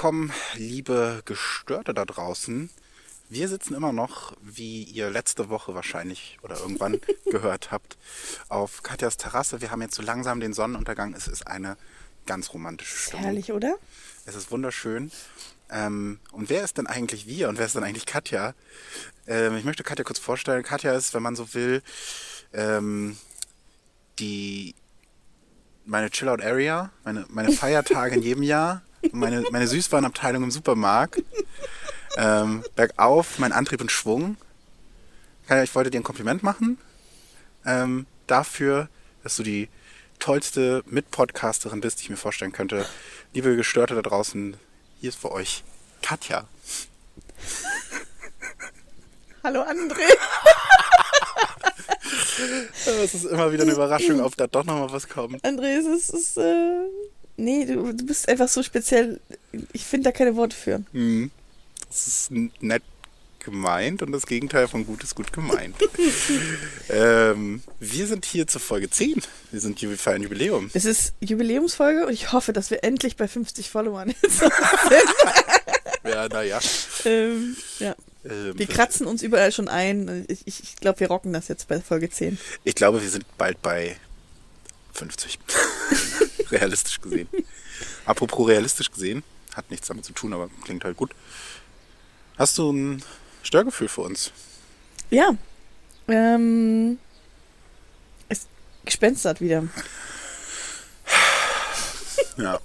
[0.00, 2.70] willkommen, liebe Gestörte da draußen.
[3.28, 7.98] Wir sitzen immer noch, wie ihr letzte Woche wahrscheinlich oder irgendwann gehört habt,
[8.48, 9.60] auf Katjas Terrasse.
[9.60, 11.12] Wir haben jetzt so langsam den Sonnenuntergang.
[11.12, 11.76] Es ist eine
[12.24, 13.24] ganz romantische Stimmung.
[13.26, 13.76] Herrlich, oder?
[14.24, 15.12] Es ist wunderschön.
[15.68, 18.54] Ähm, und wer ist denn eigentlich wir und wer ist denn eigentlich Katja?
[19.26, 20.62] Ähm, ich möchte Katja kurz vorstellen.
[20.62, 21.82] Katja ist, wenn man so will,
[22.54, 23.18] ähm,
[24.18, 24.74] die
[25.84, 28.80] meine Chillout Area, meine, meine Feiertage in jedem Jahr,
[29.12, 31.22] meine, meine Süßwarenabteilung im Supermarkt,
[32.16, 34.36] ähm, bergauf, mein Antrieb und Schwung.
[35.64, 36.78] Ich wollte dir ein Kompliment machen
[37.64, 38.88] ähm, dafür,
[39.22, 39.68] dass du die
[40.18, 42.86] tollste Mitpodcasterin bist, die ich mir vorstellen könnte.
[43.32, 44.56] Liebe Gestörte da draußen,
[45.00, 45.64] hier ist für euch
[46.02, 46.46] Katja.
[49.42, 50.02] Hallo André.
[52.86, 55.44] Es ist immer wieder eine Überraschung, ob da doch nochmal was kommt.
[55.44, 56.86] André, es ist, es ist äh,
[57.40, 59.20] nee, du, du bist einfach so speziell.
[59.72, 60.82] Ich finde da keine Worte für.
[60.92, 61.30] Hm.
[61.88, 62.82] Das ist nett
[63.40, 65.74] gemeint und das Gegenteil von gut ist gut gemeint.
[66.90, 69.22] ähm, wir sind hier zur Folge 10.
[69.50, 70.70] Wir sind für ein Jubiläum.
[70.74, 74.42] Es ist Jubiläumsfolge und ich hoffe, dass wir endlich bei 50 Followern jetzt
[76.04, 76.60] Ja, naja.
[77.04, 77.94] ähm, ja.
[78.24, 80.26] Ähm, Wir kratzen uns überall schon ein.
[80.28, 82.38] Ich, ich, ich glaube, wir rocken das jetzt bei Folge 10.
[82.64, 83.96] ich glaube, wir sind bald bei
[84.92, 85.38] 50.
[86.50, 87.28] realistisch gesehen.
[88.04, 89.22] Apropos realistisch gesehen,
[89.54, 91.12] hat nichts damit zu tun, aber klingt halt gut.
[92.36, 93.02] Hast du ein
[93.42, 94.32] Störgefühl für uns?
[95.10, 95.30] Ja.
[96.08, 96.98] Ähm,
[98.28, 98.46] es
[98.84, 99.64] gespenstert wieder.
[102.36, 102.58] Ja.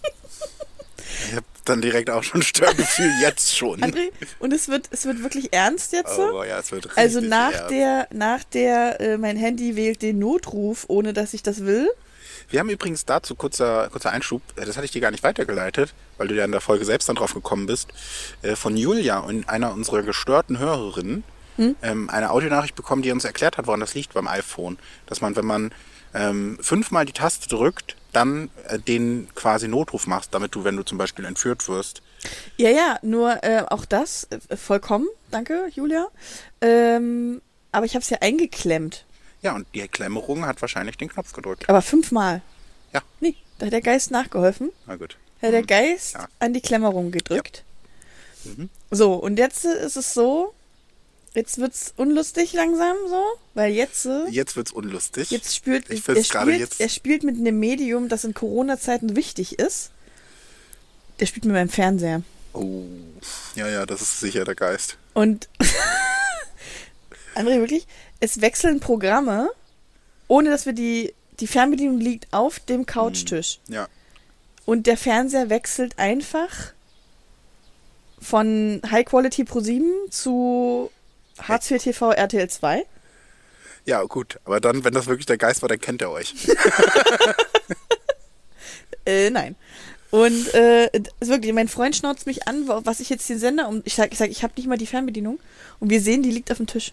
[1.28, 3.82] Ich habe dann direkt auch schon ein Störgefühl, jetzt schon.
[3.82, 6.16] André, und es wird, es wird wirklich ernst jetzt.
[6.16, 6.30] so?
[6.30, 7.72] Aber ja, es wird richtig Also nach ernst.
[7.72, 11.90] der, nach der, äh, mein Handy wählt den Notruf, ohne dass ich das will.
[12.50, 15.94] Wir haben übrigens dazu kurzer, kurzer Einschub, äh, das hatte ich dir gar nicht weitergeleitet,
[16.18, 17.90] weil du ja in der Folge selbst dann drauf gekommen bist,
[18.42, 21.24] äh, von Julia und einer unserer gestörten Hörerinnen
[21.58, 21.76] Hm?
[21.82, 24.78] ähm, eine Audionachricht bekommen, die uns erklärt hat, woran das liegt beim iPhone.
[25.06, 25.72] Dass man, wenn man
[26.14, 30.84] ähm, fünfmal die Taste drückt, dann äh, den quasi Notruf machst, damit du, wenn du
[30.84, 32.02] zum Beispiel entführt wirst,
[32.58, 35.08] Ja, ja, nur äh, auch das äh, vollkommen.
[35.32, 36.08] Danke, Julia.
[36.62, 37.42] Ähm,
[37.72, 39.06] aber ich habe es ja eingeklemmt.
[39.46, 41.70] Ja, und die Klemmerung hat wahrscheinlich den Knopf gedrückt.
[41.70, 42.42] Aber fünfmal.
[42.94, 44.72] Ja, Nee, da hat der Geist nachgeholfen.
[44.88, 45.18] na gut.
[45.40, 46.28] Da hat der Geist Ja.
[46.40, 47.64] an die Klemmerung gedrückt.
[48.92, 50.54] So, und jetzt ist es so,
[51.34, 53.24] jetzt wird's unlustig langsam so,
[53.56, 55.32] weil jetzt, Jetzt wird's unlustig.
[55.32, 59.58] jetzt spielt, Ich er, spielt jetzt- er spielt mit einem Medium, das in Corona-Zeiten wichtig
[59.60, 59.92] ist.
[61.20, 62.22] Der spielt mit meinem Fernseher.
[62.54, 62.84] Oh,
[63.56, 64.98] ja, ja, das ist sicher der Geist.
[65.14, 65.50] Und
[67.36, 67.88] André, wirklich,
[68.20, 69.50] es wechseln Programme,
[70.28, 73.60] ohne dass wir die, die Fernbedienung liegt auf dem Couchtisch.
[73.68, 73.88] Ja.
[74.66, 76.74] Und der Fernseher wechselt einfach
[78.20, 80.90] von High Quality Pro 7 zu
[81.40, 82.86] Hartz IV TV RTL 2.
[83.86, 84.40] Ja, gut.
[84.46, 86.34] Aber dann, wenn das wirklich der Geist war, dann kennt er euch.
[89.06, 89.56] Äh, nein.
[90.10, 90.86] Und äh,
[91.20, 93.82] ist wirklich, mein Freund schnauzt mich an, wa- was ich jetzt den Sender um.
[93.86, 95.40] Ich sag, ich, sag, ich habe nicht mal die Fernbedienung.
[95.80, 96.92] Und wir sehen, die liegt auf dem Tisch.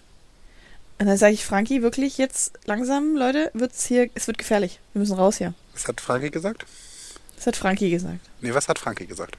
[1.02, 4.78] Und dann sage ich, Frankie, wirklich jetzt langsam, Leute, wird's hier, es wird gefährlich.
[4.92, 5.52] Wir müssen raus hier.
[5.72, 6.64] Was hat Frankie gesagt?
[7.34, 8.20] Das hat Frankie gesagt.
[8.40, 9.36] Nee, was hat Frankie gesagt?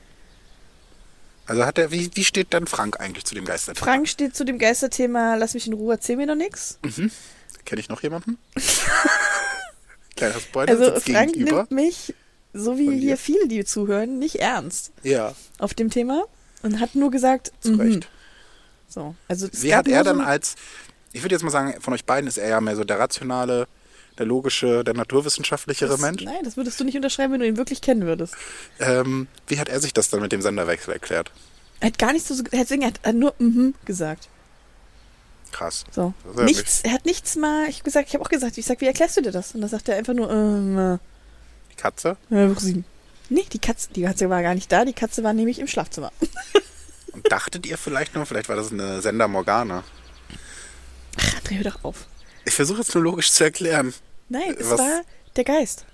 [1.45, 3.85] Also hat er, wie, wie steht denn Frank eigentlich zu dem Geisterthema?
[3.85, 6.79] Frank steht zu dem Geisterthema, lass mich in Ruhe, erzähl mir doch nix.
[7.63, 8.37] Kenne ich noch jemanden?
[10.17, 11.59] Kleiner Spoiler, Also Frank gegenüber.
[11.59, 12.13] nimmt mich,
[12.51, 16.25] so wie hier viele, die zuhören, nicht ernst Ja, auf dem Thema
[16.61, 17.79] und hat nur gesagt, zu mhm.
[17.79, 18.09] Recht.
[18.89, 20.55] So, also Wie hat er nur dann so, als,
[21.13, 23.67] ich würde jetzt mal sagen, von euch beiden ist er ja mehr so der rationale,
[24.17, 26.23] der logische, der naturwissenschaftlichere das, Mensch.
[26.23, 28.35] Nein, das würdest du nicht unterschreiben, wenn du ihn wirklich kennen würdest.
[28.79, 31.31] Ähm, wie hat er sich das dann mit dem Senderwechsel erklärt?
[31.79, 34.29] Er hat gar nicht so, er hat, er hat nur mhm gesagt.
[35.51, 35.83] Krass.
[35.91, 36.13] So.
[36.35, 38.81] Ja Nichts, er hat nichts mal, ich hab gesagt, ich habe auch gesagt, ich sag,
[38.81, 39.53] wie erklärst du dir das?
[39.53, 40.99] Und dann sagt er einfach nur, ähm,
[41.71, 42.17] Die Katze?
[42.31, 42.49] äh.
[43.29, 46.11] Nee, die Katze, die Katze war gar nicht da, die Katze war nämlich im Schlafzimmer.
[47.13, 49.83] Und dachtet ihr vielleicht nur, vielleicht war das eine Sender Morgana?
[51.17, 52.07] Ach, dreh hör doch auf.
[52.45, 53.93] Ich versuche jetzt nur logisch zu erklären.
[54.29, 55.01] Nein, es Was- war
[55.35, 55.85] der Geist.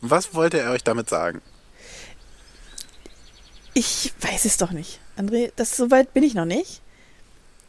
[0.00, 1.40] Was wollte er euch damit sagen?
[3.72, 5.00] Ich weiß es doch nicht.
[5.16, 6.80] André, das so weit bin ich noch nicht.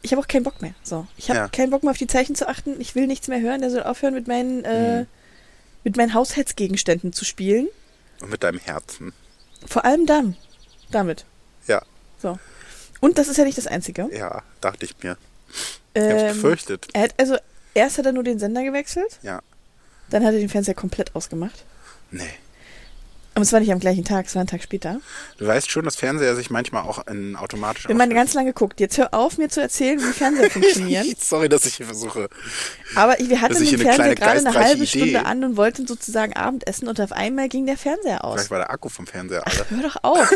[0.02, 0.74] Ich habe auch keinen Bock mehr.
[0.82, 1.48] So, ich habe Ja.
[1.48, 2.80] keinen Bock mehr auf die Zeichen zu achten.
[2.80, 3.60] Ich will nichts mehr hören.
[3.60, 5.06] Der soll aufhören mit meinen äh, Mhm.
[5.82, 7.68] mit meinen Haushaltsgegenständen zu spielen.
[8.20, 9.12] Und mit deinem Herzen.
[9.66, 10.36] Vor allem dann.
[10.90, 11.24] Damit.
[11.66, 11.82] Ja,
[12.22, 12.38] So.
[13.00, 14.08] Und das ist ja nicht das Einzige.
[14.12, 15.16] ja, dachte ich mir.
[15.96, 16.88] Ich hab's Ähm, befürchtet.
[16.92, 17.36] er hat also
[17.74, 19.40] erst hat er nur den Sender gewechselt, Ja.
[20.10, 21.64] dann hat er den Fernseher komplett ausgemacht.
[22.10, 22.22] Nee.
[23.34, 24.98] Aber es war nicht am gleichen Tag, es war einen Tag später.
[25.36, 28.80] Du weißt schon, dass Fernseher sich manchmal auch in automatisch Wenn man ganz lange guckt,
[28.80, 31.14] jetzt hör auf, mir zu erzählen, wie Fernseher funktionieren.
[31.20, 32.30] Sorry, dass ich hier versuche.
[32.94, 34.86] Aber wir hatten den Fernseher gerade eine halbe Idee.
[34.86, 38.36] Stunde an und wollten sozusagen Abendessen und auf einmal ging der Fernseher aus.
[38.36, 39.66] Vielleicht war der Akku vom Fernseher alle.
[39.68, 40.30] Hör doch auf.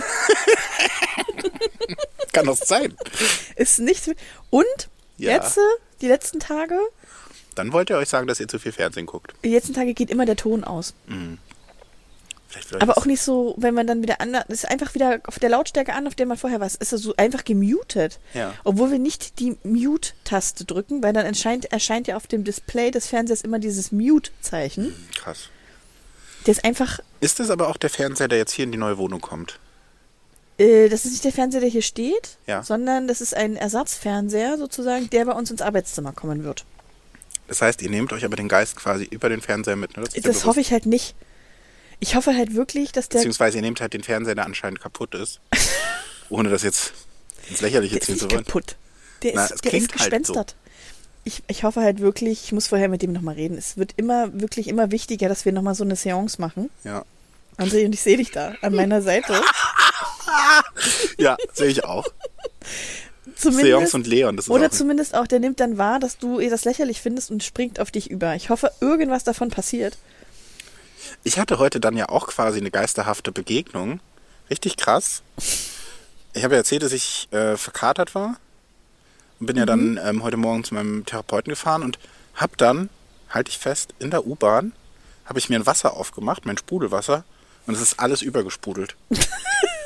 [2.34, 2.94] Kann das sein?
[3.56, 4.10] Ist nichts.
[4.50, 4.66] Und
[5.25, 5.32] Ja.
[5.32, 5.61] jetzt, äh,
[6.00, 6.78] die letzten Tage,
[7.55, 9.34] Dann wollt ihr euch sagen, dass ihr zu viel Fernsehen guckt.
[9.44, 10.94] die letzten Tage geht immer der Ton aus.
[12.56, 15.38] Euch Aber auch nicht so, wenn man dann wieder an, es ist einfach wieder auf
[15.38, 16.67] der Lautstärke an, auf der man vorher war.
[16.67, 18.19] Es ist so einfach gemutet.
[18.34, 18.55] Ja.
[18.64, 23.06] Obwohl wir nicht die Mute-Taste drücken, weil dann erscheint, erscheint ja auf dem Display des
[23.06, 24.94] Fernsehers immer dieses Mute-Zeichen.
[25.17, 25.49] Krass.
[26.46, 28.99] Der ist einfach, Ist das aber auch der Fernseher, der jetzt hier in die neue
[28.99, 29.61] Wohnung kommt?
[30.60, 32.62] Äh, das ist nicht der Fernseher, der hier steht, Ja.
[32.62, 36.64] sondern das ist ein Ersatzfernseher sozusagen, der bei uns ins Arbeitszimmer kommen wird.
[37.48, 39.96] Das heißt, ihr nehmt euch aber den Geist quasi über den Fernseher mit.
[39.96, 40.04] Ne?
[40.04, 41.14] ist dir Das hoffe ich halt nicht.
[41.98, 45.14] Ich hoffe halt wirklich, dass der, Beziehungsweise ihr nehmt halt den Fernseher, der anscheinend kaputt
[45.14, 45.40] ist.
[46.30, 46.92] Ohne das jetzt
[47.48, 48.44] ins Lächerliche ziehen zu wollen.
[48.44, 48.76] kaputt.
[49.22, 49.98] Der Na, ist, der ist halt so.
[49.98, 50.56] gespenstert.
[51.24, 53.58] Ich, ich hoffe halt wirklich, ich muss vorher mit dem nochmal reden.
[53.58, 56.70] Es wird immer, wirklich immer wichtiger, dass wir nochmal so eine Seance machen.
[56.84, 57.04] Ja.
[57.58, 59.34] André, und ich sehe dich da an meiner Seite.
[61.19, 62.06] Ja, sehe ich auch.
[63.37, 66.19] Zumindest, Seance und Leon, das ist oder auch zumindest auch, der nimmt dann wahr, dass
[66.19, 68.35] du das lächerlich findest und springt auf dich über.
[68.35, 69.97] Ich hoffe, irgendwas davon passiert.
[71.25, 74.00] Ich hatte heute dann ja auch quasi eine geisterhafte Begegnung.
[74.50, 75.23] Richtig krass.
[76.35, 78.37] Ich habe ja erzählt, dass ich äh, verkatert war.
[79.38, 81.99] Und bin ja dann ähm, heute Morgen zu meinem Therapeuten gefahren und
[82.35, 82.91] habe dann,
[83.31, 84.73] halte ich fest, in der U-Bahn
[85.25, 87.25] habe ich mir ein Wasser aufgemacht, mein Sprudelwasser,
[87.67, 88.21] und es ist alles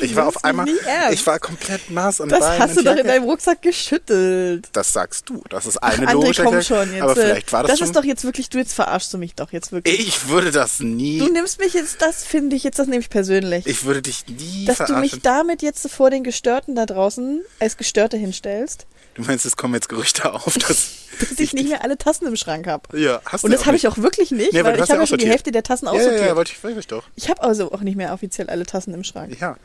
[0.00, 0.66] ich war auf einmal,
[1.12, 4.68] ich war komplett nass und Das Beinen hast du und doch in deinem Rucksack geschüttelt.
[4.72, 5.42] Das sagst du.
[5.50, 7.02] Das ist eine André, logische komm schon jetzt.
[7.02, 7.88] Aber äh, vielleicht war das, Das schon.
[7.88, 9.98] ist doch jetzt wirklich, du jetzt verarschst du mich doch jetzt wirklich.
[10.08, 11.18] ich würde das nie.
[11.18, 13.66] Du nimmst mich jetzt, das finde ich jetzt, das nehme ich persönlich.
[13.66, 15.00] ich würde dich nie dass du verarschen.
[15.00, 19.74] mich damit jetzt vor den Gestörten da draußen als Gestörte hinstellst, Du meinst, es kommen
[19.74, 20.90] jetzt Gerüchte auf, dass.
[21.30, 22.96] dass ich nicht mehr alle Tassen im Schrank habe.
[22.96, 24.88] Ja, hast Und du das habe ich auch wirklich nicht, Nee, weil weil du ich
[24.88, 25.26] ja habe ja schon die.
[25.28, 26.26] Hälfte der Tassen Ja, ja, aussortiert.
[26.28, 27.02] ja, wollte ich, ich doch.
[27.16, 29.36] ich habe also auch nicht mehr offiziell alle Tassen im Schrank.
[29.40, 29.56] Ja,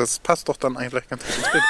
[0.00, 1.64] das passt doch dann eigentlich ganz gut ins Bild.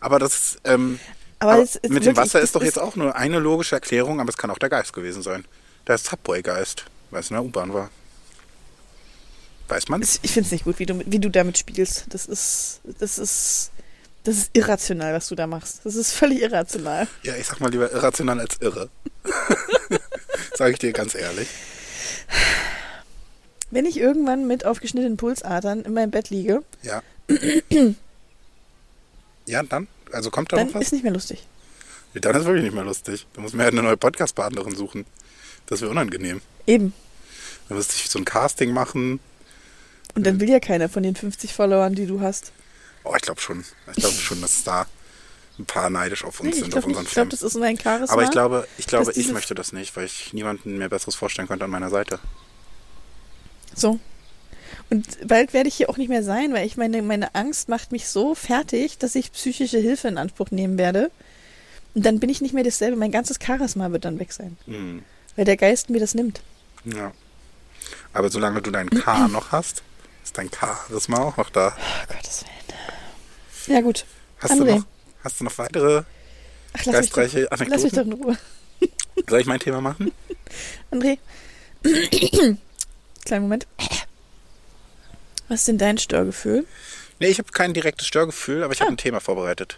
[0.00, 1.00] Aber das, ähm,
[1.38, 4.28] Aber aber mit dem wirklich- Wasser ist doch jetzt auch nur eine logische Erklärung, aber
[4.30, 5.44] es kann auch der Geist gewesen sein.
[5.86, 7.90] Der Subway-Geist, weil es in der U-Bahn war.
[9.68, 10.02] Weiß man?
[10.02, 12.06] Ich finde es nicht gut, wie du, wie du damit spielst.
[12.10, 13.70] Das ist, das ist,
[14.24, 15.80] das ist irrational, was du da machst.
[15.84, 17.06] Das ist völlig irrational.
[17.22, 18.88] Ja, ich sag mal lieber irrational als irre.
[20.54, 21.48] Sag ich dir ganz ehrlich.
[23.70, 27.02] Wenn ich irgendwann mit aufgeschnittenen Pulsadern in meinem Bett liege, Ja.
[29.46, 29.88] Ja, dann?
[30.12, 30.84] Also kommt da dann noch was?
[30.84, 31.46] ist nicht mehr lustig.
[32.14, 33.26] Dann ist wirklich nicht mehr lustig.
[33.34, 35.06] Da muss man ja eine neue Podcast-Partnerin suchen.
[35.66, 36.40] Das wäre unangenehm.
[36.66, 36.92] Eben.
[37.68, 39.20] Da müsste ich so ein Casting machen.
[40.14, 42.52] Und dann will ja keiner von den 50 Followern, die du hast.
[43.04, 43.64] Oh, ich glaube schon.
[43.94, 44.86] Ich glaube schon, dass da
[45.58, 46.96] ein paar neidisch auf uns Nee, sind, auf glaube nicht.
[46.96, 48.12] unseren Ich glaube, das ist mein Charisma.
[48.12, 51.46] Aber ich glaube, ich glaube, ich möchte das nicht, weil ich niemanden mehr Besseres vorstellen
[51.46, 52.18] könnte an meiner Seite.
[53.74, 54.00] So.
[54.90, 57.92] Und bald werde ich hier auch nicht mehr sein, weil ich meine, meine Angst macht
[57.92, 61.10] mich so fertig, dass ich psychische Hilfe in Anspruch nehmen werde.
[61.94, 62.96] Und dann bin ich nicht mehr dasselbe.
[62.96, 64.56] Mein ganzes Charisma wird dann weg sein.
[64.66, 65.02] Hm.
[65.36, 66.40] Weil der Geist mir das nimmt.
[66.84, 67.12] Ja.
[68.12, 69.82] Aber solange du dein K noch hast,
[70.24, 71.76] ist dein Charisma auch noch da.
[71.76, 73.76] Oh Gottes Willen.
[73.76, 74.04] Ja, gut.
[74.38, 74.64] Hast André.
[74.66, 74.84] du noch,
[75.24, 76.02] hast du noch weitere
[76.72, 78.12] Ach, lass mich, doch, geistreiche lass mich doch Anekdoten?
[78.12, 78.38] in Ruhe.
[79.28, 80.12] Soll ich mein Thema machen?
[80.90, 81.18] André.
[83.24, 83.66] Kleinen Moment.
[85.50, 86.64] Was ist denn dein Störgefühl?
[87.18, 88.84] Nee, ich habe kein direktes Störgefühl, aber ich Ah.
[88.84, 89.76] habe ein Thema vorbereitet.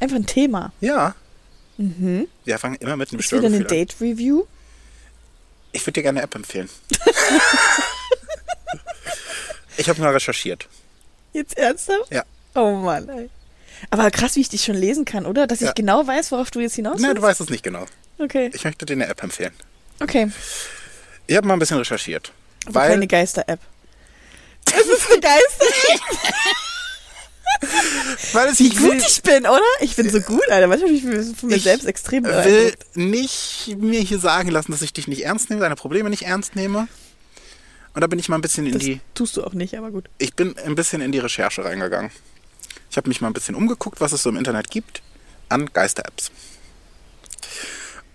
[0.00, 0.72] Einfach ein Thema.
[0.80, 1.14] Ja.
[1.78, 2.26] Mhm.
[2.44, 3.78] Wir fangen immer mit einem Ist wieder eine Störgefühl.
[3.86, 4.44] Date-Review?
[5.70, 6.68] Ich würde dir gerne eine App empfehlen.
[9.76, 10.68] ich habe mal recherchiert.
[11.32, 12.10] Jetzt ernsthaft?
[12.10, 12.24] Ja.
[12.54, 13.30] Oh Mann, ey.
[13.90, 15.46] Aber krass, wie ich dich schon lesen kann, oder?
[15.46, 15.72] Dass ich Ja.
[15.72, 17.18] genau weiß, worauf du jetzt hinaus Nein, willst?
[17.18, 17.86] du weißt es nicht genau.
[18.18, 18.50] Okay.
[18.52, 19.52] Ich möchte dir eine App empfehlen.
[20.00, 20.30] Okay.
[21.26, 22.32] Ich habe mal ein bisschen recherchiert.
[22.66, 23.60] Aber weil keine Geister-App.
[24.78, 26.00] Es ist eine Geister-App,
[28.32, 29.60] weil es wie ich gut will, ich bin, oder?
[29.80, 30.66] Ich bin so gut, Alter.
[30.66, 30.96] Manchmal bin
[31.30, 32.96] ich von mir Ich selbst extrem will beeindruckt.
[32.96, 36.56] nicht mir hier sagen lassen, dass ich dich nicht ernst nehme, deine Probleme nicht ernst
[36.56, 36.88] nehme.
[37.94, 39.90] Und da bin ich mal ein bisschen in Das die tust du auch nicht, aber
[39.90, 40.06] gut.
[40.18, 42.10] ich bin ein bisschen in die Recherche reingegangen.
[42.90, 45.02] Ich habe mich mal ein bisschen umgeguckt, was es so im Internet gibt
[45.48, 46.30] an Geister-Apps.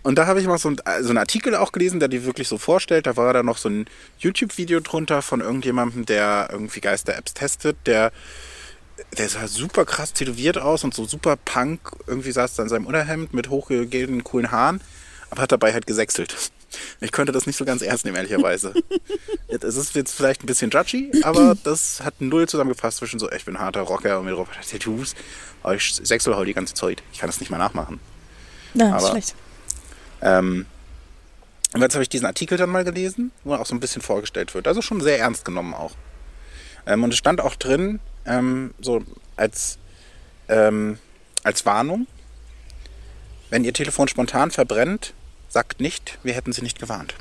[0.08, 2.48] Und da habe ich mal so, ein, so einen Artikel auch gelesen, der die wirklich
[2.48, 3.08] so vorstellt.
[3.08, 3.88] Da war da noch so ein
[4.20, 7.76] YouTube-Video drunter von irgendjemandem, der irgendwie Geister-Apps testet.
[7.86, 8.14] Der,
[9.18, 11.92] der sah super krass tätowiert aus und so super punk.
[12.08, 14.80] Irgendwie saß da in seinem Unterhemd mit hochgegelten, coolen Haaren,
[15.30, 16.52] aber hat dabei halt gesächselt.
[17.02, 18.74] Ich könnte das nicht so ganz ernst nehmen, ehrlicherweise.
[19.50, 23.44] es ist jetzt vielleicht ein bisschen judgy, aber das hat null zusammengefasst zwischen so, ich
[23.44, 25.16] bin harter Rocker und mit Robert Tattoos,
[25.64, 27.04] aber ich sechsel die ganze Zeit.
[27.12, 28.00] Ich kann das nicht mal nachmachen.
[28.74, 29.36] Na, ist Aber- schlecht.
[30.22, 30.66] Ähm,
[31.74, 34.54] und jetzt habe ich diesen Artikel dann mal gelesen, wo auch so ein bisschen vorgestellt
[34.54, 34.68] wird.
[34.68, 35.96] Also schon sehr ernst genommen auch.
[36.86, 39.04] Ähm, und es stand auch drin, ähm, so
[39.36, 39.78] als,
[40.48, 40.98] ähm,
[41.44, 42.08] als Warnung,
[43.50, 45.14] wenn Ihr Telefon spontan verbrennt,
[45.50, 47.16] sagt nicht, wir hätten Sie nicht gewarnt.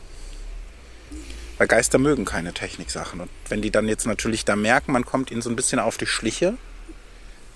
[1.59, 3.21] Weil Geister mögen keine Techniksachen.
[3.21, 5.97] Und wenn die dann jetzt natürlich da merken, man kommt ihnen so ein bisschen auf
[5.97, 6.55] die Schliche,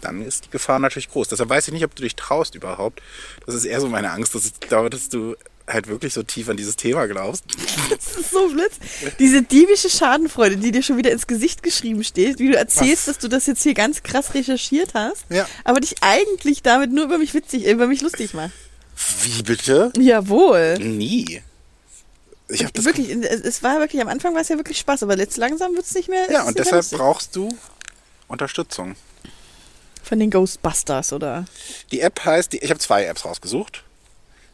[0.01, 1.29] dann ist die Gefahr natürlich groß.
[1.29, 3.03] Deshalb weiß ich nicht, ob du dich traust überhaupt.
[3.47, 6.49] Das ist eher so meine Angst, dass ich glaube, dass du halt wirklich so tief
[6.49, 7.45] an dieses Thema glaubst.
[7.91, 8.71] Das ist so blöd.
[9.19, 13.15] Diese diebische Schadenfreude, die dir schon wieder ins Gesicht geschrieben steht, wie du erzählst, Was?
[13.15, 15.47] dass du das jetzt hier ganz krass recherchiert hast, Ja.
[15.65, 18.55] aber dich eigentlich damit nur über mich witzig, über mich lustig machst.
[19.23, 19.93] Wie bitte?
[19.99, 20.79] Jawohl.
[20.79, 21.43] Nie.
[22.49, 25.17] Ich habe das wirklich, es, war wirklich, am Anfang war es ja wirklich Spaß, aber
[25.17, 26.31] jetzt langsam wird es nicht mehr.
[26.31, 27.49] Ja, und deshalb brauchst du
[28.27, 28.97] Unterstützung.
[30.11, 31.45] Von den Ghostbusters, oder?
[31.93, 33.85] Die App heißt, die, ich habe zwei Apps rausgesucht.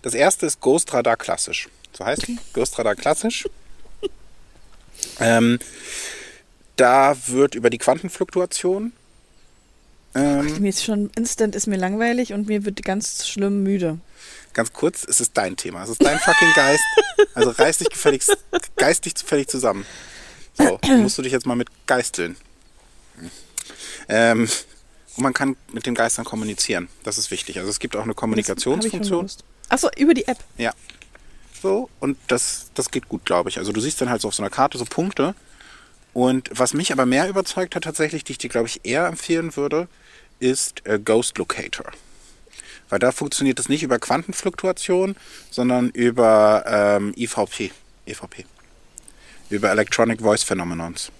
[0.02, 1.70] Das erste ist Ghost Radar Klassisch.
[1.96, 2.38] So heißt die?
[2.52, 3.48] Ghost Radar Klassisch.
[5.18, 5.58] ähm,
[6.76, 8.92] da wird über die Quantenfluktuation.
[10.14, 13.98] Ähm, Mir ist schon instant ist mir langweilig und mir wird ganz schlimm müde.
[14.52, 15.84] ganz kurz, es ist dein Thema.
[15.84, 16.84] Es ist dein fucking Geist.
[17.32, 18.36] Also reiß dich gefälligst,
[18.76, 19.86] geistig zufällig zusammen.
[20.58, 22.36] So, musst du dich jetzt mal mit geisteln.
[24.06, 24.50] Ähm,
[25.16, 26.88] und man kann mit den Geistern kommunizieren.
[27.02, 27.58] Das ist wichtig.
[27.58, 29.28] Also es gibt auch eine Kommunikationsfunktion.
[29.68, 30.38] Achso, über die App.
[30.58, 30.72] Ja.
[31.62, 33.58] So, und das, das geht gut, glaube ich.
[33.58, 35.34] Also du siehst dann halt so auf so einer Karte so Punkte.
[36.12, 39.56] Und was mich aber mehr überzeugt hat tatsächlich, die ich dir, glaube ich, eher empfehlen
[39.56, 39.88] würde,
[40.38, 41.86] ist äh, Ghost Locator.
[42.88, 45.16] Weil da funktioniert es nicht über Quantenfluktuation,
[45.50, 47.72] sondern über ähm, IVP.
[48.06, 48.44] EVP.
[49.50, 51.10] Über Electronic Voice Phenomenons.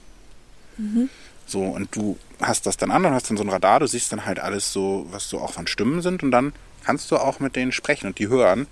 [1.46, 4.12] So, und du hast das dann an und hast dann so ein Radar, du siehst
[4.12, 6.52] dann halt alles so, was so auch von Stimmen sind und dann
[6.84, 8.66] kannst du auch mit denen sprechen und die hören.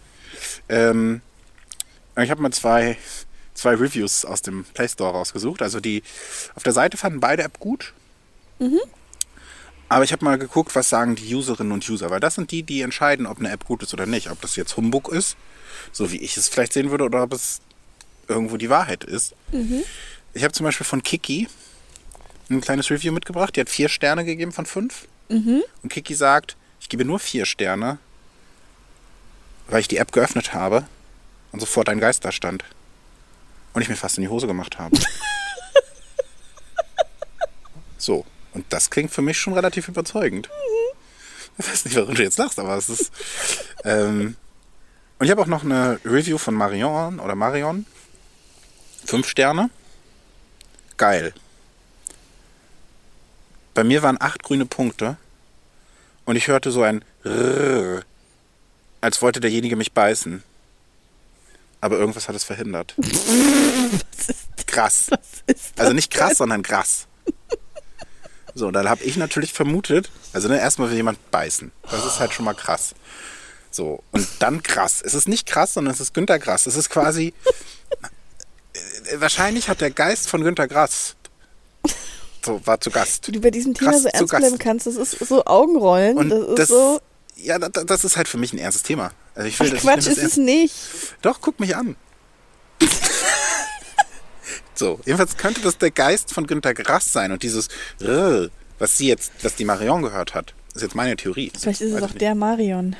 [0.68, 1.20] Ähm,
[2.20, 2.96] ich habe mal zwei,
[3.54, 5.62] zwei Reviews aus dem Play Store rausgesucht.
[5.62, 6.02] Also die
[6.54, 7.92] auf der Seite fanden beide App gut.
[9.88, 12.62] Aber ich habe mal geguckt, was sagen die Userinnen und User, weil das sind die,
[12.62, 14.30] die entscheiden, ob eine App gut ist oder nicht.
[14.30, 15.36] Ob das jetzt Humbug ist,
[15.92, 17.60] so wie ich es vielleicht sehen würde, oder ob es
[18.26, 19.34] irgendwo die Wahrheit ist.
[20.32, 21.48] Ich habe zum Beispiel von Kiki
[22.50, 23.56] ein kleines Review mitgebracht.
[23.56, 25.06] Die hat vier Sterne gegeben von fünf.
[25.82, 27.98] Und Kiki sagt, ich gebe nur vier Sterne,
[29.68, 30.86] weil ich die App geöffnet habe
[31.52, 32.64] und sofort ein Geist da stand.
[33.72, 34.96] Und ich mir fast in die Hose gemacht habe.
[37.98, 40.48] so, und das klingt für mich schon relativ überzeugend.
[41.58, 43.12] Ich weiß nicht, warum du jetzt lachst, aber es ist.
[43.84, 44.36] Ähm,
[45.18, 47.86] und ich habe auch noch eine Review von Marion oder Marion.
[49.04, 49.70] Fünf Sterne.
[50.96, 51.34] Geil.
[53.74, 55.16] Bei mir waren acht grüne Punkte
[56.24, 58.02] und ich hörte so ein Rrrr,
[59.00, 60.42] als wollte derjenige mich beißen.
[61.80, 62.94] Aber irgendwas hat es verhindert.
[64.66, 65.10] Krass.
[65.76, 67.06] Also nicht krass, sondern krass.
[68.54, 71.72] So, dann habe ich natürlich vermutet, also ne, erstmal will jemand beißen.
[71.90, 72.94] Das ist halt schon mal krass.
[73.70, 75.02] So, und dann krass.
[75.04, 76.66] Es ist nicht krass, sondern es ist Günter Grass.
[76.66, 77.34] Es ist quasi.
[79.10, 81.16] äh, Wahrscheinlich hat der Geist von Günter Grass.
[82.44, 83.26] So, war zu Gast.
[83.28, 84.86] wie du bei diesem Thema Krass so ernst bleiben kannst.
[84.86, 86.18] Das ist so Augenrollen.
[86.18, 87.00] Und das ist das, so.
[87.36, 89.12] ja, das, das ist halt für mich ein ernstes Thema.
[89.34, 90.74] Also ich will, Ach Quatsch, ist es nicht.
[91.22, 91.96] Doch, guck mich an.
[94.74, 97.68] so, jedenfalls könnte das der Geist von Günter Grass sein und dieses
[98.00, 101.50] Rrr, was sie jetzt, was die Marion gehört hat, ist jetzt meine Theorie.
[101.58, 102.96] Vielleicht ist es auch der Marion.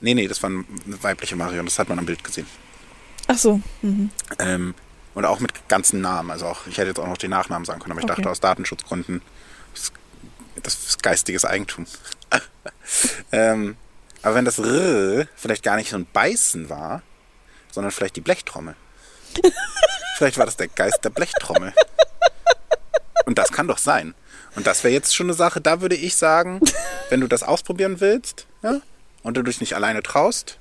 [0.00, 0.64] Nee, nee, das war eine
[1.02, 2.46] weibliche Marion, das hat man am Bild gesehen.
[3.26, 3.60] Ach so.
[3.82, 4.10] Mhm.
[4.38, 4.74] Ähm,
[5.18, 6.30] und auch mit ganzen Namen.
[6.30, 8.14] Also auch, ich hätte jetzt auch noch den Nachnamen sagen können, aber ich Okay.
[8.14, 9.20] dachte aus Datenschutzgründen,
[9.74, 9.90] das,
[10.62, 11.86] das ist geistiges Eigentum.
[13.32, 13.76] ähm,
[14.22, 17.02] aber wenn das R vielleicht gar nicht so ein Beißen war,
[17.72, 18.76] sondern vielleicht die Blechtrommel.
[20.18, 21.74] vielleicht war das der Geist der Blechtrommel.
[23.26, 24.14] Und das kann doch sein.
[24.54, 26.60] Und das wäre jetzt schon eine Sache, da würde ich sagen,
[27.10, 28.80] wenn du das ausprobieren willst ja,
[29.24, 30.58] und du dich nicht alleine traust,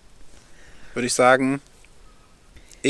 [0.96, 1.62] würde ich sagen,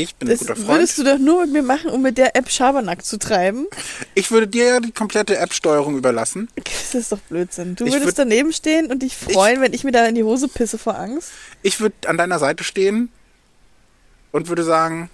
[0.02, 0.68] ich bin ein Das guter Freund.
[0.68, 3.66] würdest du doch nur mit mir machen, um mit der App Schabernack zu treiben.
[4.14, 6.48] Ich würde dir ja die komplette App-Steuerung überlassen.
[6.90, 7.76] Das ist doch Blödsinn.
[7.76, 10.22] Du Ich würdest würd- daneben stehen und dich freuen, wenn ich mir da in die
[10.24, 11.30] Hose pisse vor Angst.
[11.62, 13.10] Ich würde an deiner Seite stehen
[14.32, 15.10] und würde sagen,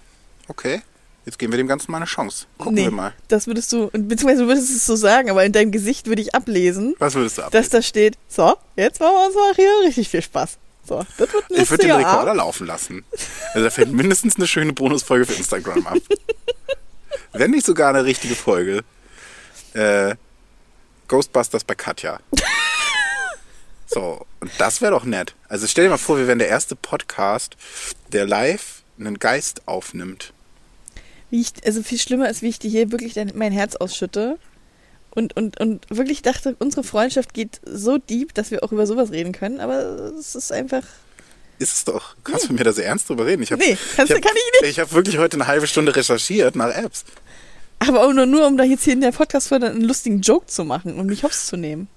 [0.47, 0.81] okay,
[1.25, 2.45] jetzt geben wir dem Ganzen mal eine Chance.
[2.57, 3.13] Gucken wir mal.
[3.27, 6.21] das würdest du, und beziehungsweise du würdest es so sagen, aber in deinem Gesicht würde
[6.21, 7.51] ich ablesen, Was würdest du ab?
[7.51, 10.57] dass da steht, so, jetzt machen wir uns mal hier richtig viel Spaß.
[10.87, 12.37] So, das wird ein Ich würde den Rekorder Abend.
[12.37, 13.03] laufen lassen.
[13.53, 15.97] Also da fällt mindestens eine schöne Bonusfolge für Instagram ab.
[17.33, 18.83] Wenn nicht sogar eine richtige Folge.
[19.73, 20.15] Äh,
[21.07, 22.19] Ghostbusters bei Katja.
[23.87, 25.35] So, und das wäre doch nett.
[25.47, 27.55] Also stell dir mal vor, wir wären der erste Podcast,
[28.11, 30.33] der live einen Geist aufnimmt.
[31.29, 34.37] Wie ich, also viel schlimmer ist, wie ich dir hier wirklich mein Herz ausschütte.
[35.15, 39.11] Und, und, und wirklich dachte, unsere Freundschaft geht so deep, dass wir auch über sowas
[39.11, 39.59] reden können.
[39.61, 39.79] Aber
[40.19, 40.83] es ist einfach.
[41.57, 42.15] Ist es doch.
[42.23, 43.41] Du kannst mit mir da sehr ernst drüber reden.
[43.41, 44.71] Ich hab, Nee, kannst- ich hab, kann ich nicht.
[44.71, 47.05] Ich habe wirklich heute eine halbe Stunde recherchiert nach Apps.
[47.79, 50.65] Aber auch nur, nur um da jetzt hier in der Podcast-Folge einen lustigen Joke zu
[50.65, 51.87] machen und mich hops zu nehmen.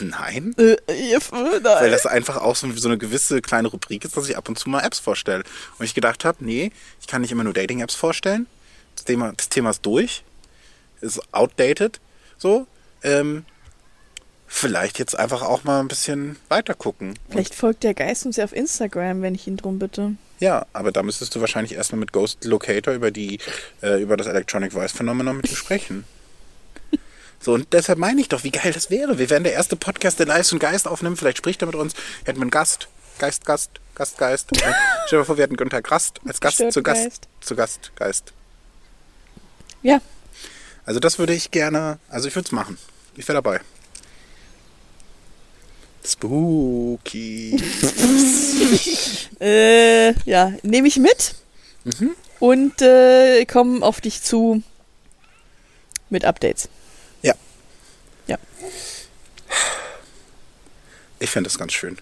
[0.00, 0.52] Nein.
[0.58, 1.60] Äh, nein.
[1.62, 4.58] Weil das einfach auch so, so eine gewisse kleine Rubrik ist, dass ich ab und
[4.58, 5.44] zu mal Apps vorstelle.
[5.78, 8.46] Und ich gedacht habe, nee, ich kann nicht immer nur Dating-Apps vorstellen.
[8.96, 10.24] Das Thema, das Thema ist durch.
[11.00, 12.00] Ist outdated.
[12.38, 12.66] So.
[13.02, 13.44] Ähm,
[14.46, 17.18] vielleicht jetzt einfach auch mal ein bisschen weiter gucken.
[17.28, 20.12] Vielleicht folgt der Geist uns ja auf Instagram, wenn ich ihn drum bitte.
[20.38, 23.38] Ja, aber da müsstest du wahrscheinlich erstmal mit Ghost Locator über die,
[23.82, 26.04] äh, über das Electronic Voice Phenomenon mit ihm sprechen.
[27.38, 29.18] So, und deshalb meine ich doch, wie geil das wäre.
[29.18, 31.18] Wir wären der erste Podcast, der live einen Geist aufnimmt.
[31.18, 31.94] Vielleicht spricht er mit uns.
[32.24, 32.88] Hätten wir einen Gast.
[33.18, 34.48] Geist, Gast, Gast, Geist.
[34.56, 34.72] Stell
[35.10, 37.04] dir mal vor, wir hätten Günther Grast als Gast Gestört zu Gast.
[37.04, 37.28] Geist.
[37.42, 38.32] Zu Gast, Geist.
[39.82, 40.00] Ja,
[40.86, 42.78] Also das würde ich gerne, also ich würde es machen.
[43.16, 43.60] Ich wäre dabei.
[46.04, 47.60] Spooky.
[49.40, 51.34] äh, ja, nehme ich mit
[51.84, 52.16] Mhm.
[52.40, 54.62] und äh, komme auf dich zu
[56.10, 56.68] mit Updates.
[57.22, 57.34] Ja.
[58.26, 58.38] Ja.
[61.20, 61.98] Ich finde das ganz schön.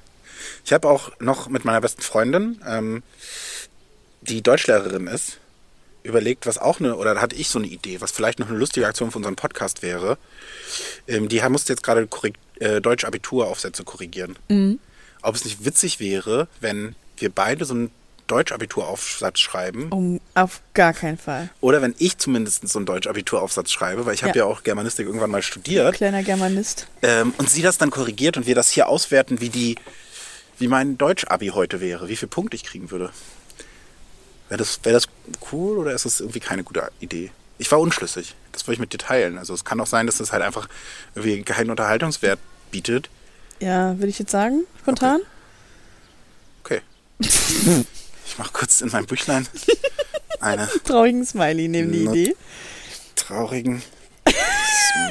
[0.64, 3.02] Ich habe auch noch mit meiner besten Freundin, ähm,
[4.22, 5.38] die Deutschlehrerin ist,
[6.04, 8.56] überlegt, was auch eine, oder da hatte ich so eine Idee, was vielleicht noch eine
[8.58, 10.16] lustige Aktion für unseren Podcast wäre.
[11.08, 14.36] Ähm, die musste jetzt gerade korrekt, äh, Deutsch-Abituraufsätze korrigieren.
[15.23, 17.90] Ob es nicht witzig wäre, wenn wir beide so einen
[18.26, 21.50] Deutsch-Abituraufsatz schreiben, Um, auf gar keinen Fall.
[21.60, 24.45] oder wenn ich zumindest so einen Deutsch-Abituraufsatz schreibe, weil ich habe Ja.
[24.45, 25.95] ja auch Germanistik irgendwann mal studiert.
[25.97, 26.86] Kleiner Germanist.
[27.02, 29.76] Ähm, und sie das dann korrigiert und wir das hier auswerten, wie die,
[30.58, 33.10] wie mein Deutsch-Abi heute wäre, wie viel Punkte ich kriegen würde.
[34.54, 35.08] Wäre das, wäre das
[35.50, 37.32] cool oder ist das irgendwie keine gute Idee?
[37.58, 38.36] Ich war unschlüssig.
[38.52, 39.36] Das wollte ich mit dir teilen.
[39.36, 40.69] Also es kann auch sein, dass das halt einfach
[41.17, 42.38] irgendwie keinen Unterhaltungswert
[42.71, 43.10] bietet.
[43.58, 45.23] Ja, würde ich jetzt sagen, spontan.
[46.62, 46.82] Okay.
[47.19, 49.49] ich mache kurz in meinem Büchlein
[50.40, 52.36] eine Traurigen Smiley neben die Idee.
[53.17, 53.82] traurigen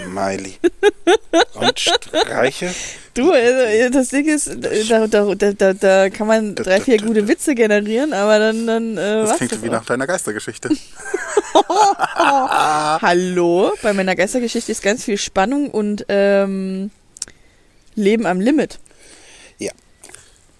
[0.05, 0.57] Smiley.
[1.53, 2.73] Und streiche.
[3.13, 7.27] Du, äh, das Ding ist, äh, da, da, da, da, kann man drei, vier gute
[7.27, 9.73] Witze generieren, aber dann, dann äh, Das klingt das wie auch.
[9.73, 10.69] nach deiner Geistergeschichte.
[13.01, 16.89] Hallo, bei meiner Geistergeschichte ist ganz viel Spannung und ähm,
[17.95, 18.79] Leben am Limit.
[19.59, 19.71] Ja.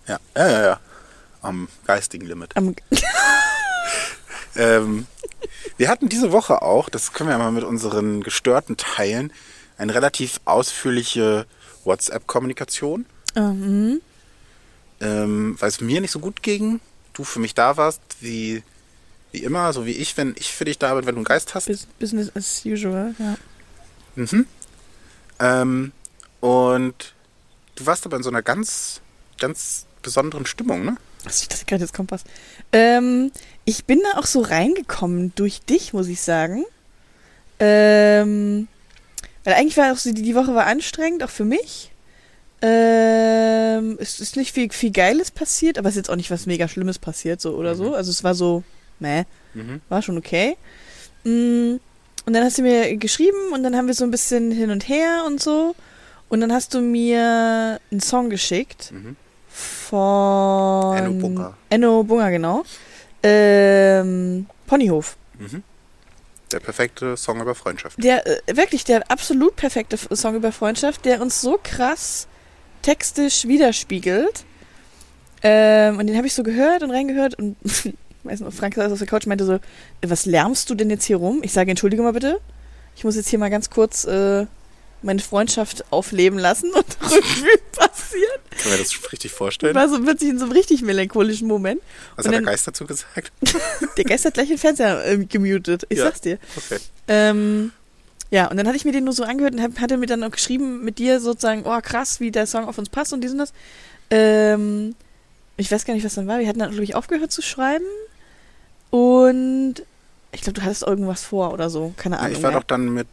[0.07, 0.79] Ja, ja, ja, ja.
[1.41, 2.55] Am geistigen Limit.
[2.55, 2.75] Am,
[4.55, 5.07] Ähm,
[5.77, 9.31] wir hatten diese Woche auch, das können wir ja mal mit unseren Gestörten teilen,
[9.77, 11.45] eine relativ ausführliche
[11.83, 13.05] WhatsApp-Kommunikation.
[13.35, 14.01] ähm,
[15.01, 16.79] Ähm, weil es mir nicht so gut ging,
[17.13, 18.63] du für mich da warst, wie,
[19.31, 21.55] wie immer, so wie ich, wenn ich für dich da bin, wenn du einen Geist
[21.55, 21.67] hast.
[21.67, 23.35] Bus- Business as usual, ja.
[24.15, 24.45] Mhm.
[25.39, 25.91] Ähm,
[26.39, 27.13] und
[27.75, 29.01] du warst aber in so einer ganz,
[29.39, 30.97] ganz besonderen Stimmung, ne?
[31.25, 32.23] Also ich dachte gerade, jetzt kommt was.
[32.71, 33.31] Ähm,
[33.65, 36.65] ich bin da auch so reingekommen durch dich, muss ich sagen.
[37.59, 38.67] Ähm,
[39.43, 41.91] weil eigentlich war auch so, die, Woche war anstrengend, auch für mich.
[42.61, 46.45] Ähm, es ist nicht viel, viel Geiles passiert, aber es ist jetzt auch nicht was
[46.45, 47.93] mega Schlimmes passiert, so oder so.
[47.93, 48.63] Also es war so,
[48.99, 49.81] meh, Mhm.
[49.89, 50.57] war schon okay.
[51.23, 51.75] Mm,
[52.25, 54.87] Und dann hast du mir geschrieben und dann haben wir so ein bisschen hin und
[54.87, 55.75] her und so.
[56.29, 59.15] Und dann hast du mir einen Song geschickt Mhm.
[59.53, 61.57] Von Enno Bunga.
[61.69, 62.63] Enno Bunga, genau.
[63.21, 65.15] Ähm, Ponyhof.
[65.37, 65.63] Mhm.
[66.51, 68.03] Der perfekte Song über Freundschaft.
[68.03, 72.27] Der, äh, wirklich, der absolut perfekte Song über Freundschaft, der uns so krass
[72.81, 74.43] textisch widerspiegelt.
[75.41, 77.55] Ähm, und den habe ich so gehört und reingehört und
[78.23, 79.59] weiß noch, Frank saß auf der Couch und meinte so,
[80.01, 81.41] was lärmst du denn jetzt hier rum?
[81.43, 82.39] Ich sage, entschuldige mal bitte.
[82.95, 84.45] Ich muss jetzt hier mal ganz kurz äh,
[85.03, 88.39] meine Freundschaft aufleben lassen und Revue passiert.
[88.61, 89.75] Können wir das richtig vorstellen?
[89.75, 91.81] War so plötzlich in so einem richtig melancholischen Moment.
[92.15, 93.31] Was Und hat der Geist dazu gesagt?
[93.97, 95.85] Der Geist hat gleich den Fernseher ähm, gemutet.
[95.89, 96.05] Ich Ja.
[96.05, 96.37] sag's dir.
[96.55, 96.79] Okay.
[97.07, 97.71] Ähm,
[98.31, 100.23] ja, und dann hatte ich mir den nur so angehört und hab, hatte mir dann
[100.23, 103.31] auch geschrieben mit dir sozusagen, oh krass, wie der Song auf uns passt und dies
[103.31, 103.53] und das.
[104.09, 104.95] Ähm,
[105.57, 106.39] ich weiß gar nicht, was dann war.
[106.39, 107.85] Wir hatten dann, glaube ich, aufgehört zu schreiben.
[108.89, 109.75] Und
[110.31, 111.93] ich glaube, du hattest irgendwas vor oder so.
[111.97, 112.37] Keine Ja, Ahnung.
[112.37, 112.59] ich war mehr.
[112.59, 113.07] doch dann mit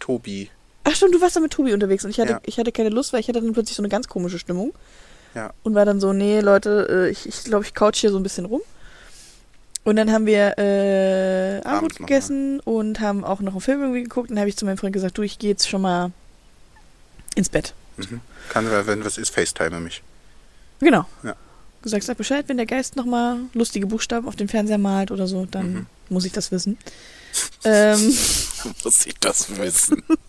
[0.00, 0.50] Tobi.
[0.84, 2.40] Ach stimmt, du warst da mit Tobi unterwegs und ich hatte, Ja.
[2.44, 4.72] ich hatte keine Lust, weil ich hatte dann plötzlich so eine ganz komische Stimmung.
[5.34, 5.52] Ja.
[5.64, 8.18] und war dann so, nee, Leute, äh, ich glaube, ich, glaub, ich couch hier so
[8.18, 8.60] ein bisschen rum.
[9.82, 14.30] Und dann haben wir äh, Abend gegessen und haben auch noch einen Film irgendwie geguckt.
[14.30, 16.12] Und dann habe ich zu meinem Freund gesagt, du, ich gehe jetzt schon mal
[17.34, 17.74] ins Bett.
[17.96, 18.20] Mhm.
[18.48, 20.02] Kann, wenn was ist, FaceTime mich.
[20.78, 21.04] Genau.
[21.24, 21.34] Ja.
[21.82, 25.46] Gesagt, sag Bescheid, wenn der Geist nochmal lustige Buchstaben auf den Fernseher malt oder so,
[25.50, 25.86] dann Mhm.
[26.10, 26.78] muss ich das wissen.
[27.64, 28.16] Ähm,
[28.84, 30.02] Muss ich das wissen?
[30.08, 30.20] und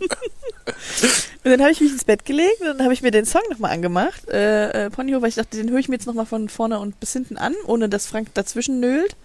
[1.43, 3.71] dann habe ich mich ins Bett gelegt und dann habe ich mir den Song nochmal
[3.71, 6.79] angemacht, äh, äh, Ponyhof, weil ich dachte, den höre ich mir jetzt nochmal von vorne
[6.79, 9.15] und bis hinten an, ohne dass Frank dazwischen nölt.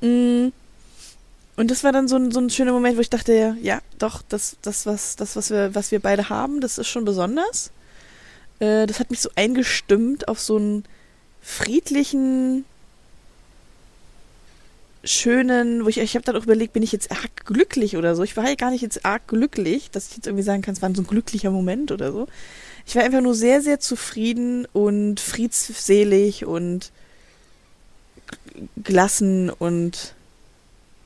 [0.00, 0.48] Mm.
[1.54, 4.22] Und das war dann so ein, so ein schöner Moment, wo ich dachte, ja, doch,
[4.26, 7.70] das, das, was, das was, wir, was wir beide haben, das ist schon besonders.
[8.58, 10.84] Äh, das hat mich so eingestimmt auf so einen
[11.42, 12.64] friedlichen,
[15.04, 18.22] schönen, wo ich, ich habe dann auch überlegt, bin ich jetzt arg glücklich oder so.
[18.22, 20.82] Ich war ja gar nicht jetzt arg glücklich, dass ich jetzt irgendwie sagen kann, es
[20.82, 22.28] war so ein glücklicher Moment oder so.
[22.86, 26.90] Ich war einfach nur sehr, sehr zufrieden und friedselig und
[28.76, 30.14] gelassen und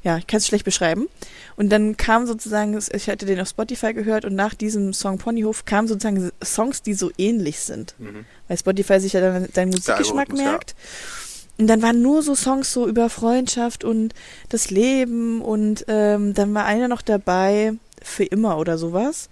[0.02, 1.08] ja, ich kann es schlecht beschreiben.
[1.56, 5.64] Und dann kam sozusagen, ich hatte den auf Spotify gehört und nach diesem Song Ponyhof
[5.64, 7.94] kamen sozusagen Songs, die so ähnlich sind.
[7.98, 8.24] Mhm.
[8.46, 10.76] Weil Spotify sich ja dann deinen Musikgeschmack Algorithmus, ja.
[11.58, 14.14] Und dann waren nur so Songs so über Freundschaft und
[14.50, 19.28] das Leben und ähm, dann war einer noch dabei, für immer oder sowas,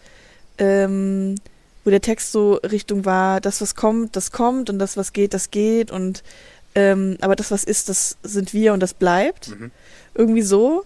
[0.58, 1.37] ähm,
[1.84, 5.34] wo der Text so Richtung war, das was kommt, das kommt und das was geht,
[5.34, 6.22] das geht und
[6.74, 9.48] ähm, aber das was ist, das sind wir und das bleibt.
[9.48, 9.70] Mhm.
[10.14, 10.84] Irgendwie so.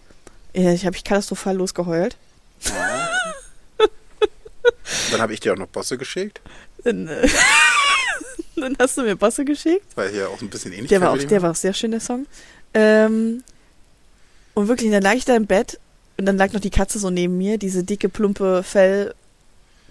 [0.54, 2.16] Ja, ich habe ich katastrophal losgeheult.
[5.10, 6.40] Dann habe ich dir auch noch Bosse geschickt,
[8.60, 9.84] Dann, hast du mir Bosse geschickt.
[9.94, 12.00] weil hier auch ein bisschen ähnlich Der war, auch, der war auch sehr schön, der
[12.00, 12.26] Song.
[12.74, 13.42] Ähm,
[14.54, 15.78] und wirklich, dann lag ich da im Bett
[16.18, 18.62] und dann lag noch die Katze so neben mir, diese dicke, plumpe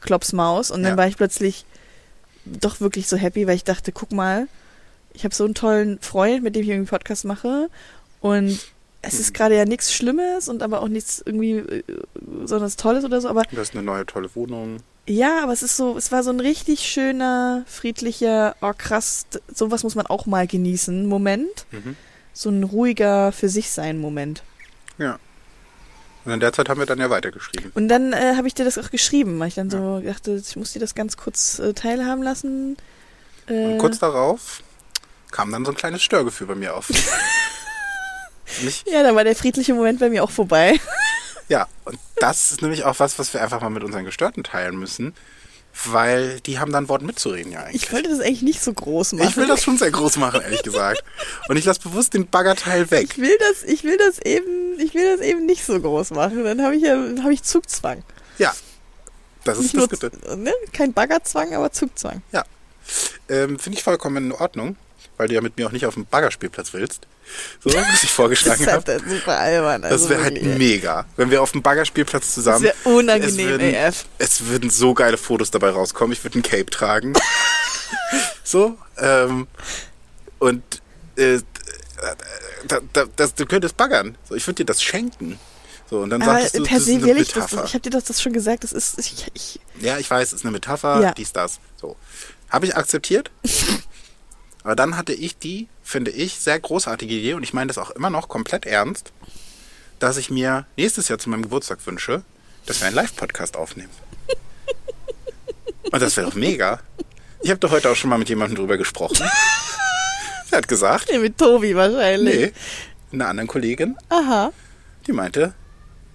[0.02, 0.72] Fellklopsmaus.
[0.72, 0.98] Und dann Ja.
[0.98, 1.66] war ich plötzlich
[2.46, 4.48] doch wirklich so happy, weil ich dachte, guck mal,
[5.14, 7.70] ich habe so einen tollen Freund, mit dem ich irgendwie einen Podcast mache.
[8.22, 8.60] Und
[9.02, 9.34] es ist Mhm.
[9.34, 11.84] gerade ja nichts Schlimmes und aber auch nichts irgendwie äh,
[12.16, 13.30] besonders Tolles oder so.
[13.30, 14.78] Aber Du hast eine neue tolle Wohnung.
[15.08, 19.84] Ja, aber es ist so, es war so ein richtig schöner, friedlicher, oh krass, sowas
[19.84, 21.66] muss man auch mal genießen, Moment.
[21.72, 21.96] Mhm.
[22.34, 24.44] So ein ruhiger für sich sein Moment.
[24.98, 25.18] Ja.
[26.26, 27.72] Und in der Zeit haben wir dann ja weitergeschrieben.
[27.74, 30.56] Und dann äh, habe ich dir das auch geschrieben, weil ich dann so dachte, ich
[30.58, 32.76] muss dir das ganz kurz äh, teilhaben lassen.
[33.48, 34.62] Äh, Und kurz darauf
[35.32, 36.90] kam dann so ein kleines Störgefühl bei mir auf.
[38.62, 40.80] Nicht, ja, dann war der friedliche Moment bei mir auch vorbei.
[41.50, 44.78] Ja, und das ist nämlich auch was, was wir einfach mal mit unseren Gestörten teilen
[44.78, 45.14] müssen,
[45.86, 47.84] weil die haben dann Wort mitzureden ja eigentlich.
[47.84, 49.28] Ich wollte das eigentlich nicht so groß machen.
[49.30, 51.04] Ich will das schon sehr groß machen, ehrlich gesagt.
[51.48, 53.10] Und ich lasse bewusst den Baggerteil weg.
[53.12, 56.44] Ich will das, ich will das eben, ich will das eben nicht so groß machen.
[56.44, 58.04] Dann habe ich ja, habe ich Zugzwang.
[58.40, 58.54] Ja,
[59.48, 60.54] das ist Nicht das nur, ne?
[60.74, 62.22] Kein Baggerzwang, aber Zugzwang.
[62.32, 62.44] Ja.
[63.30, 64.76] Ähm, Finde ich vollkommen in Ordnung,
[65.18, 67.08] weil du ja mit mir auch nicht auf dem Baggerspielplatz willst.
[67.64, 68.92] So, was ich Das vorgeschlagen habe.
[68.94, 69.82] halt super albern.
[69.82, 72.64] Das Also wäre halt wirklich, mega, wenn wir auf dem Baggerspielplatz zusammen.
[72.66, 74.06] Das wäre unangenehm, es würden, AF.
[74.18, 76.14] Es würden so geile Fotos dabei rauskommen.
[76.14, 77.14] Ich würde ein Cape tragen.
[78.44, 78.78] so.
[78.98, 79.48] Ähm,
[80.40, 80.64] und
[81.18, 81.40] äh,
[82.68, 84.18] da, da, das, du könntest baggern.
[84.30, 85.40] So, ich würde dir das schenken.
[85.90, 87.52] So, und dann Aber sagst du, per das se will ich das.
[87.54, 88.64] Ich habe dir das, das schon gesagt.
[88.64, 91.12] Das ist, ich, ich, Ja, ich weiß, es ist eine Metapher, Ja.
[91.14, 91.60] dies, das.
[91.80, 91.96] So.
[92.50, 93.32] Habe ich akzeptiert.
[94.64, 97.92] Aber dann hatte ich die, finde ich, sehr großartige Idee, und ich meine das auch
[97.92, 99.12] immer noch komplett ernst,
[100.00, 102.24] dass ich mir nächstes Jahr zu meinem Geburtstag wünsche,
[102.66, 103.90] dass wir einen Live-Podcast aufnehmen.
[105.92, 106.82] Und das wäre doch mega.
[107.42, 109.28] Ich habe doch heute auch schon mal mit jemandem drüber gesprochen.
[110.50, 112.36] Er hat gesagt, nee, mit Tobi wahrscheinlich.
[112.36, 112.54] nee,
[113.12, 114.54] eine andere Kollegin, Aha.
[115.06, 115.54] die meinte,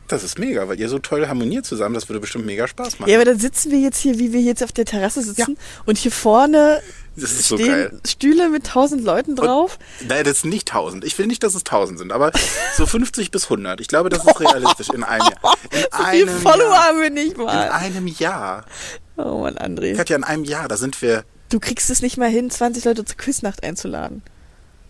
[0.08, 3.10] das ist mega, weil ihr so toll harmoniert zusammen, das würde bestimmt mega Spaß machen.
[3.10, 5.58] Ja, aber dann sitzen wir jetzt hier, wie wir jetzt auf der Terrasse sitzen.
[5.84, 6.80] Und hier vorne
[7.16, 7.98] das ist so geil.
[8.06, 9.78] Stühle mit tausend Leuten drauf.
[10.06, 11.04] Nein, das sind nicht 1000.
[11.04, 12.32] Ich will nicht, dass es 1000 sind, aber
[12.76, 13.80] so 50 bis 100.
[13.80, 15.54] Ich glaube, das ist realistisch in einem Jahr.
[15.72, 16.84] In Wie einem viele Follower Jahr.
[16.88, 17.70] haben wir nicht In mal?
[17.70, 18.64] einem Jahr.
[19.16, 19.94] Oh Mann, André.
[19.96, 21.24] Katja, in einem Jahr, da sind wir.
[21.50, 24.22] Du kriegst es nicht mal hin, 20 Leute zur Quiznacht einzuladen.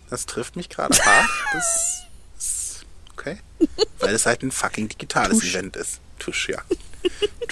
[0.09, 1.29] Das trifft mich gerade hart.
[1.53, 2.03] Das
[2.39, 3.37] ist okay.
[3.99, 5.53] Weil es halt ein fucking digitales Tusch.
[5.53, 5.99] Event ist.
[6.19, 6.59] Tusch, ja.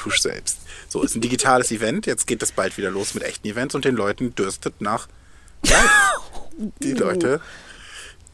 [0.01, 0.57] Tusch selbst.
[0.89, 2.07] So, ist ein digitales Event.
[2.07, 5.07] Jetzt geht es bald wieder los mit echten Events und den Leuten dürstet nach
[5.63, 5.91] live.
[6.81, 7.39] Die Leute,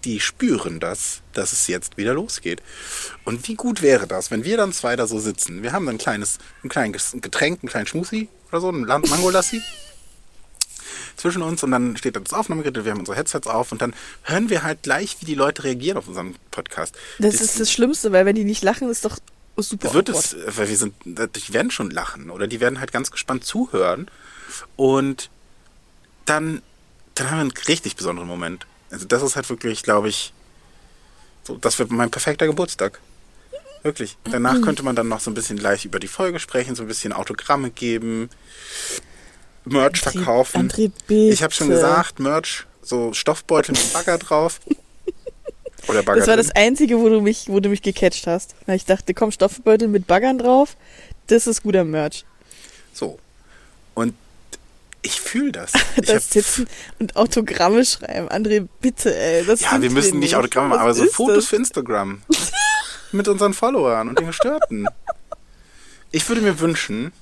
[0.06, 2.64] die spüren das, dass es jetzt wieder losgeht.
[3.26, 5.62] Und wie gut wäre das, wenn wir dann zwei da so sitzen?
[5.62, 9.62] Wir haben dann ein kleines, ein kleines Getränk, einen kleinen Schmusi oder so, ein Mangolassi
[11.18, 13.94] zwischen uns und dann steht da das Aufnahmegerät, wir haben unsere Headsets auf und dann
[14.24, 16.96] hören wir halt gleich, wie die Leute reagieren auf unseren Podcast.
[17.20, 19.18] Das ist das Schlimmste, weil wenn die nicht lachen, ist doch
[19.62, 20.34] super wird awkward.
[20.48, 24.10] es, weil wir sind, die werden schon lachen oder die werden halt ganz gespannt zuhören
[24.76, 25.30] und
[26.26, 26.62] dann
[27.16, 28.68] dann haben wir einen richtig besonderen Moment.
[28.92, 30.34] Also das ist halt wirklich, glaube ich,
[31.44, 33.00] so, das wird mein perfekter Geburtstag.
[33.84, 34.18] Wirklich.
[34.26, 36.88] Danach könnte man dann noch so ein bisschen gleich über die Folge sprechen, so ein
[36.88, 38.30] bisschen Autogramme geben,
[39.66, 40.72] Merch verkaufen.
[41.08, 44.60] Ich habe schon gesagt, Merch, so Stoffbeutel mit Bagger drauf.
[45.88, 48.56] Oder Bagger Das war das Einzige, wo du mich, wo du mich gecatcht hast.
[48.68, 50.76] Ich dachte, komm, Stoffbeutel mit Baggern drauf.
[51.28, 52.26] Das ist guter Merch.
[52.94, 53.20] So.
[53.94, 54.14] Und
[55.02, 55.72] ich fühle das.
[55.96, 56.68] Das sitzen
[57.00, 58.30] und Autogramme schreiben.
[58.30, 59.46] André, bitte, ey.
[59.46, 61.46] Ja, wir müssen nicht Autogramme machen, aber so Fotos das?
[61.48, 62.22] für Instagram.
[63.12, 64.88] Mit unseren Followern und den Gestörten.
[66.12, 67.14] Ich würde mir wünschen,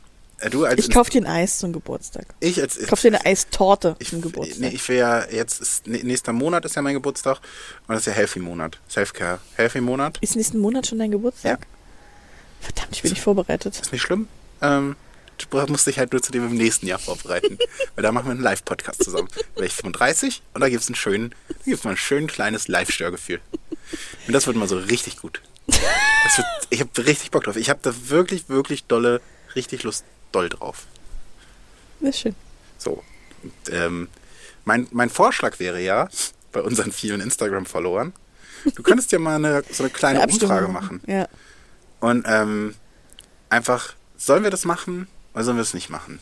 [0.51, 2.25] du als Ich kauf dir ein Eis zum Geburtstag.
[2.39, 4.59] ich als Ich kauf dir eine Eistorte ich, zum Geburtstag.
[4.59, 7.37] nee, ich will ja jetzt ist, nä- nächster Monat ist ja mein Geburtstag
[7.87, 10.17] und das ist ja Healthy Monat, Selfcare, Healthy Monat.
[10.21, 11.65] ist nächsten Monat schon dein Geburtstag?
[12.61, 13.79] Verdammt, ich bin nicht vorbereitet.
[13.79, 14.27] Ist nicht schlimm.
[14.61, 14.95] Ähm,
[15.37, 17.57] du musst dich halt nur zu dem im nächsten Jahr vorbereiten,
[17.95, 19.27] weil da machen wir einen Live-Podcast zusammen.
[19.35, 22.67] Da werde ich 35 und da gibt's einen schönen, da gibt's mal ein schön kleines
[22.67, 23.39] Live-Störgefühl.
[24.27, 25.41] Und das wird mal so richtig gut.
[25.67, 27.55] Wird, ich habe richtig Bock drauf.
[27.55, 29.21] Ich habe da wirklich, wirklich dolle,
[29.55, 30.03] richtig Lust
[30.35, 30.85] doll drauf.
[32.01, 32.35] Das ist schön.
[32.77, 33.03] So.
[33.43, 34.07] Und, ähm,
[34.65, 36.09] mein, mein Vorschlag wäre ja,
[36.51, 38.13] bei unseren vielen Instagram-Followern,
[38.75, 41.01] du könntest ja mal eine, so eine kleine Eine Umfrage machen.
[41.07, 41.27] Ja.
[41.99, 42.75] Und ähm,
[43.49, 46.19] einfach, sollen wir das machen oder sollen wir es nicht machen?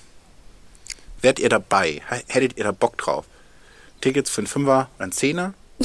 [1.21, 2.01] Wärt ihr dabei?
[2.27, 3.25] Hättet ihr da Bock drauf?
[4.01, 5.53] Tickets für einen Fünfer oder einen Zehner?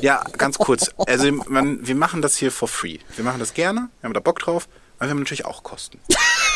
[0.00, 0.90] Ja, ganz kurz.
[1.06, 2.98] Also man, wir machen das hier for free.
[3.14, 4.68] Wir machen das gerne, wir haben da Bock drauf,
[4.98, 6.00] aber wir haben natürlich auch Kosten.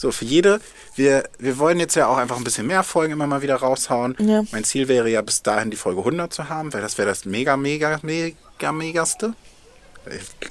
[0.00, 0.62] So, für jede,
[0.96, 4.16] wir, wir wollen jetzt ja auch einfach ein bisschen mehr Folgen immer mal wieder raushauen.
[4.18, 4.44] Ja.
[4.50, 7.26] Mein Ziel wäre ja bis dahin die Folge 100 zu haben, weil das wäre das
[7.26, 9.34] mega, mega, mega, megaste.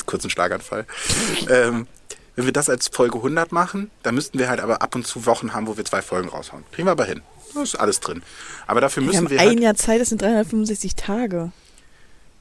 [0.05, 0.85] Kurzen Schlaganfall.
[1.49, 1.87] ähm,
[2.35, 5.25] wenn wir das als Folge 100 machen, dann müssten wir halt aber ab und zu
[5.25, 6.63] Wochen haben, wo wir zwei Folgen raushauen.
[6.71, 7.23] Kriegen wir aber hin.
[7.55, 8.21] Da ist alles drin.
[8.67, 11.51] Aber dafür Wir müssen wir, ein halt, Jahr Zeit, das sind 365 Tage.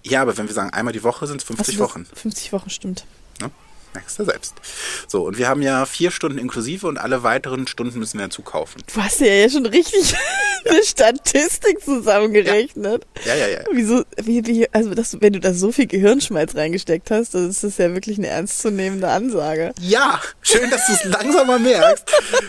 [0.03, 2.07] Ja, aber wenn wir sagen, einmal die Woche sind es 50 Ach so, Wochen.
[2.13, 3.07] 50 Wochen, stimmt.
[3.41, 3.51] Ne?
[3.99, 4.55] Merkst du selbst.
[5.09, 8.43] So, und wir haben ja vier Stunden inklusive und alle weiteren Stunden müssen wir dazu
[8.43, 8.81] kaufen.
[8.95, 10.15] Du hast ja jetzt schon richtig
[10.65, 13.05] eine Statistik zusammengerechnet.
[13.25, 13.59] Ja, ja, ja.
[13.73, 17.65] Wieso, wie, wie, also das, wenn du da so viel Gehirnschmalz reingesteckt hast, dann ist
[17.65, 19.73] das ja wirklich eine ernstzunehmende Ansage.
[19.81, 22.05] Ja, schön, dass du es langsam mal merkst.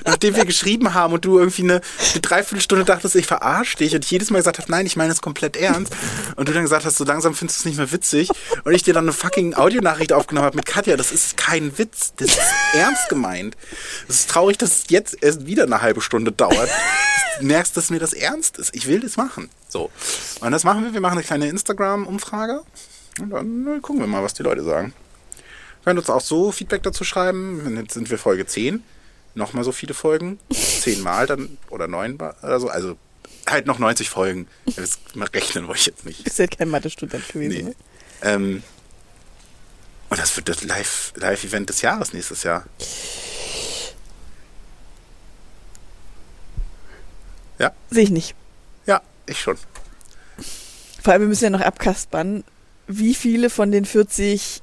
[0.05, 1.81] Nachdem wir geschrieben haben und du irgendwie eine,
[2.11, 5.11] eine Dreiviertelstunde dachtest, ich verarsche dich und ich jedes Mal gesagt hast, nein, ich meine
[5.11, 5.93] es komplett ernst.
[6.35, 8.29] Und du dann gesagt hast, so langsam findest du es nicht mehr witzig.
[8.63, 12.13] Und ich dir dann eine fucking Audionachricht aufgenommen habe mit Katja, das ist kein Witz,
[12.17, 12.39] das ist
[12.73, 13.55] ernst gemeint.
[14.09, 16.69] Es ist traurig, dass es jetzt erst wieder eine halbe Stunde dauert.
[17.39, 18.75] Du merkst, dass mir das ernst ist.
[18.75, 19.49] Ich will das machen.
[19.69, 19.89] So.
[20.41, 20.93] Und das machen wir.
[20.93, 22.61] Wir machen eine kleine Instagram-Umfrage.
[23.21, 24.93] Und dann äh, gucken wir mal, was die Leute sagen.
[25.85, 27.77] Können uns auch so Feedback dazu schreiben.
[27.77, 28.83] Jetzt sind wir Folge 10.
[29.33, 30.39] Nochmal so viele Folgen.
[30.51, 32.67] Zehnmal dann oder neunmal oder so.
[32.67, 32.97] Also
[33.47, 34.47] halt noch 90 Folgen.
[34.75, 34.99] Das
[35.33, 36.23] rechnen wollte ich jetzt nicht.
[36.25, 37.53] Bist ja kein Mathe-Student gewesen.
[37.53, 37.63] Nee.
[37.63, 37.75] Ne?
[38.21, 38.63] Ähm,
[40.09, 42.65] und das wird das Live- Live-Event des Jahres nächstes Jahr.
[47.57, 48.35] Ja, Sehe ich nicht.
[48.85, 49.57] ja, ich schon.
[51.03, 52.43] Vor allem, wir müssen ja noch abkaspern.
[52.87, 54.61] Wie viele von den 40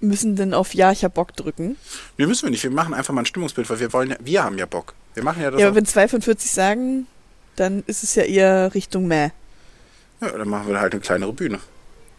[0.00, 1.76] müssen denn auf Ja, ich hab Bock drücken?
[2.16, 2.62] Wir müssen wir nicht.
[2.62, 4.94] Wir machen einfach mal ein Stimmungsbild, weil wir wollen ja, wir haben ja Bock.
[5.14, 5.60] Wir machen ja das.
[5.60, 7.06] Ja, aber wenn zwei von 40 sagen,
[7.56, 9.30] dann ist es ja eher Richtung Mäh.
[10.20, 11.58] ja, dann machen wir halt eine kleinere Bühne.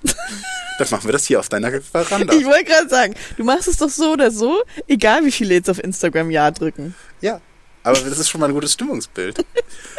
[0.04, 2.34] Dann machen wir das hier auf deiner Veranda.
[2.34, 5.70] Ich wollte gerade sagen, du machst es doch so oder so, egal wie viele jetzt
[5.70, 6.96] auf Instagram Ja drücken.
[7.22, 7.42] Ja,
[7.84, 9.40] aber das ist schon mal ein gutes Stimmungsbild.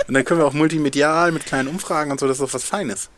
[0.06, 2.64] Und dann können wir auch multimedial mit kleinen Umfragen und so, das ist doch was
[2.64, 3.10] Feines.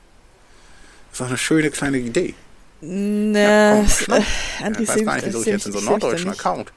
[1.11, 2.35] Das ist doch eine schöne kleine Idee.
[2.81, 4.19] Na, komm, schnapp.
[4.19, 6.31] äh, Ich André, weiß seh- gar nicht, wieso ich jetzt in so einen norddeutschen.
[6.31, 6.73] Account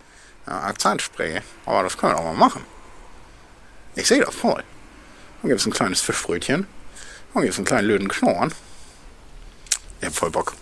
[0.46, 1.42] ja, Akzent spreche.
[1.66, 2.64] Aber das können wir auch mal machen.
[3.96, 4.62] Ich sehe das voll.
[5.42, 6.68] Dann gibt es ein kleines Fischbrötchen.
[7.34, 8.54] Dann gibt es einen kleinen löden Knorren.
[10.06, 10.54] Ich hab voll Bock.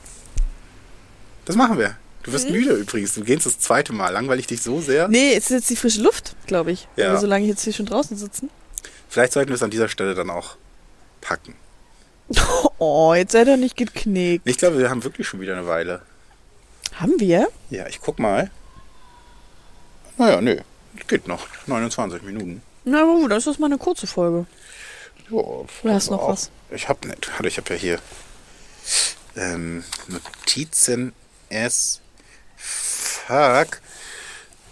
[1.43, 1.97] Das machen wir.
[2.23, 2.53] Du wirst Mhm.
[2.55, 3.13] müde übrigens.
[3.13, 4.09] Du gehst das zweite Mal.
[4.13, 5.09] Langweilig dich so sehr.
[5.09, 6.87] Nee, es ist jetzt die frische Luft, glaube ich.
[6.95, 7.09] Ja.
[7.09, 8.49] Aber solange jetzt hier schon draußen sitzen.
[9.09, 10.55] Vielleicht sollten wir es an dieser Stelle dann auch
[11.19, 11.55] packen.
[12.79, 14.45] Oh, jetzt sei doch nicht geknickt.
[14.47, 16.01] Ich glaube, wir haben wirklich schon wieder eine Weile.
[16.95, 17.47] Haben wir?
[17.69, 18.49] Ja, ich guck mal.
[20.17, 20.57] Naja, nö.
[21.07, 21.47] Geht noch.
[21.67, 22.61] 29 Minuten.
[22.83, 24.45] Na, gut, dann ist das mal eine kurze Folge.
[25.29, 26.49] Ja, Oder hast du noch auch- was?
[26.71, 27.29] Ich hab nicht.
[27.37, 27.99] Hallo, ich hab ja hier
[29.35, 31.13] ähm, Notizen
[31.51, 32.01] as
[32.57, 33.81] fuck.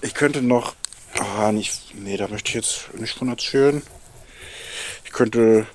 [0.02, 0.76] Ich könnte noch.
[1.19, 1.93] Ah, nicht.
[1.95, 3.82] Nee, da möchte ich jetzt nicht von erzählen.
[5.06, 5.65] Ich könnte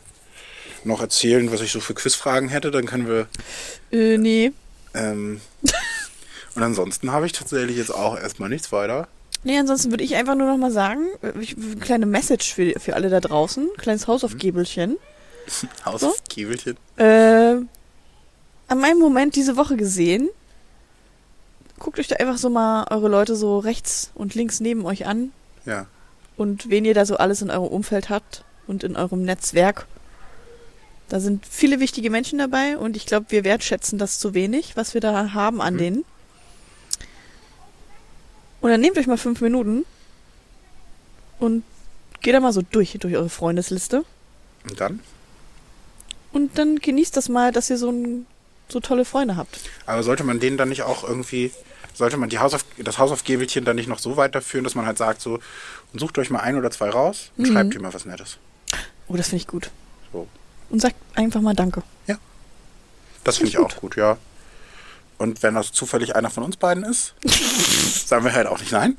[0.85, 2.71] noch erzählen, was ich so für Quizfragen hätte.
[2.71, 3.27] Dann können wir.
[3.93, 4.53] Äh, nee.
[4.95, 5.41] Ähm,
[6.55, 9.09] und ansonsten habe ich tatsächlich jetzt auch erstmal nichts weiter.
[9.45, 12.73] Nee, ansonsten würde ich einfach nur noch mal sagen, äh, ich, eine kleine Message für,
[12.81, 14.97] für alle da draußen, kleines Hausaufgäbelchen.
[15.85, 16.09] Haus So?
[16.09, 16.77] auf Kiebelchen.
[16.97, 17.57] äh,
[18.69, 20.29] an meinem Moment diese Woche gesehen.
[21.79, 25.31] Guckt euch da einfach so mal eure Leute so rechts und links neben euch an
[25.67, 25.87] Ja.
[26.37, 29.87] und wen ihr da so alles in eurem Umfeld habt und in eurem Netzwerk.
[31.09, 34.95] Da sind viele wichtige Menschen dabei und ich glaube, wir wertschätzen das zu wenig, was
[34.95, 35.79] wir da haben an Mhm.
[35.79, 36.05] denen.
[38.61, 39.85] Und dann nehmt euch mal fünf Minuten
[41.39, 41.63] und
[42.23, 44.05] geht da mal so durch, durch eure Freundesliste.
[44.69, 45.01] Und dann?
[46.33, 48.27] Und dann genießt das mal, dass ihr so, ein,
[48.69, 49.59] so tolle Freunde habt.
[49.87, 51.53] Aber sollte man denen dann nicht auch irgendwie,
[51.95, 55.21] sollte man die Hausauf das Hausaufgabelchen dann nicht noch so weiterführen, dass man halt sagt
[55.23, 55.39] so,
[55.93, 57.53] und sucht euch mal ein oder zwei raus und Mhm.
[57.53, 58.39] schreibt ihm mal was Nettes.
[59.09, 59.71] Oh, das finde ich gut.
[60.13, 60.27] So.
[60.71, 61.83] Und sagt einfach mal Danke.
[63.25, 64.19] Das finde ich auch gut, ja.
[65.19, 67.13] Und wenn das zufällig einer von uns beiden ist,
[68.07, 68.97] sagen wir halt auch nicht nein.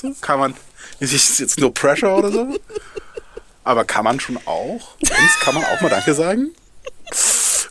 [0.00, 0.54] So, kann man,
[1.00, 2.56] es ist jetzt nur Pressure oder so.
[3.64, 4.94] Aber kann man schon auch.
[5.00, 6.50] Uns kann man auch mal Danke sagen.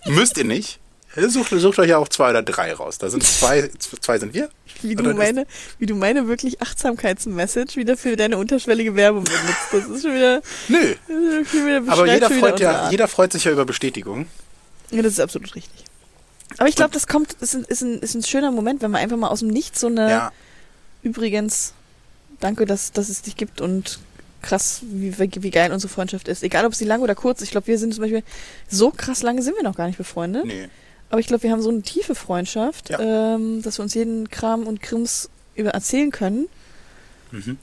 [0.08, 0.80] Müsst ihr nicht.
[1.17, 2.97] Sucht, sucht euch ja auch zwei oder drei raus.
[2.97, 3.69] Da sind zwei,
[4.01, 4.49] zwei sind wir.
[4.82, 5.47] Wie du, meine,
[5.80, 9.67] wie du meine wirklich Achtsamkeitsmessage wieder für deine unterschwellige Werbung benutzt.
[9.71, 10.95] Das ist schon wieder, Nö.
[11.49, 14.27] schon wieder Aber jeder freut, ja, jeder freut sich ja über Bestätigung.
[14.91, 15.84] Ja, das ist absolut richtig.
[16.60, 19.01] Aber ich glaube, das kommt, ist ein, ist, ein, ist ein schöner Moment, wenn man
[19.01, 20.32] einfach mal aus dem Nichts so eine, Ja,
[21.01, 21.73] übrigens,
[22.39, 23.99] danke, dass, dass es dich gibt und
[24.41, 26.43] krass, wie, wie geil unsere Freundschaft ist.
[26.43, 27.41] Egal, ob sie lang oder kurz.
[27.41, 28.23] Ich glaube, wir sind zum Beispiel,
[28.69, 30.45] so krass lange sind wir noch gar nicht befreundet.
[30.45, 30.69] nee.
[31.10, 33.00] Aber ich glaube, wir haben so eine tiefe Freundschaft, Ja.
[33.36, 36.48] ähm, dass wir uns jeden Kram und Krims über erzählen können
[37.32, 37.58] Mhm.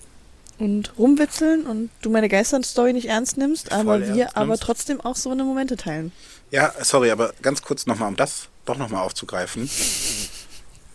[0.59, 4.63] und rumwitzeln und du meine Geisterstory nicht ernst nimmst, Voll aber wir aber nimmst.
[4.63, 6.13] trotzdem auch so eine Momente teilen.
[6.51, 9.69] Ja, sorry, aber ganz kurz nochmal, um das doch nochmal aufzugreifen.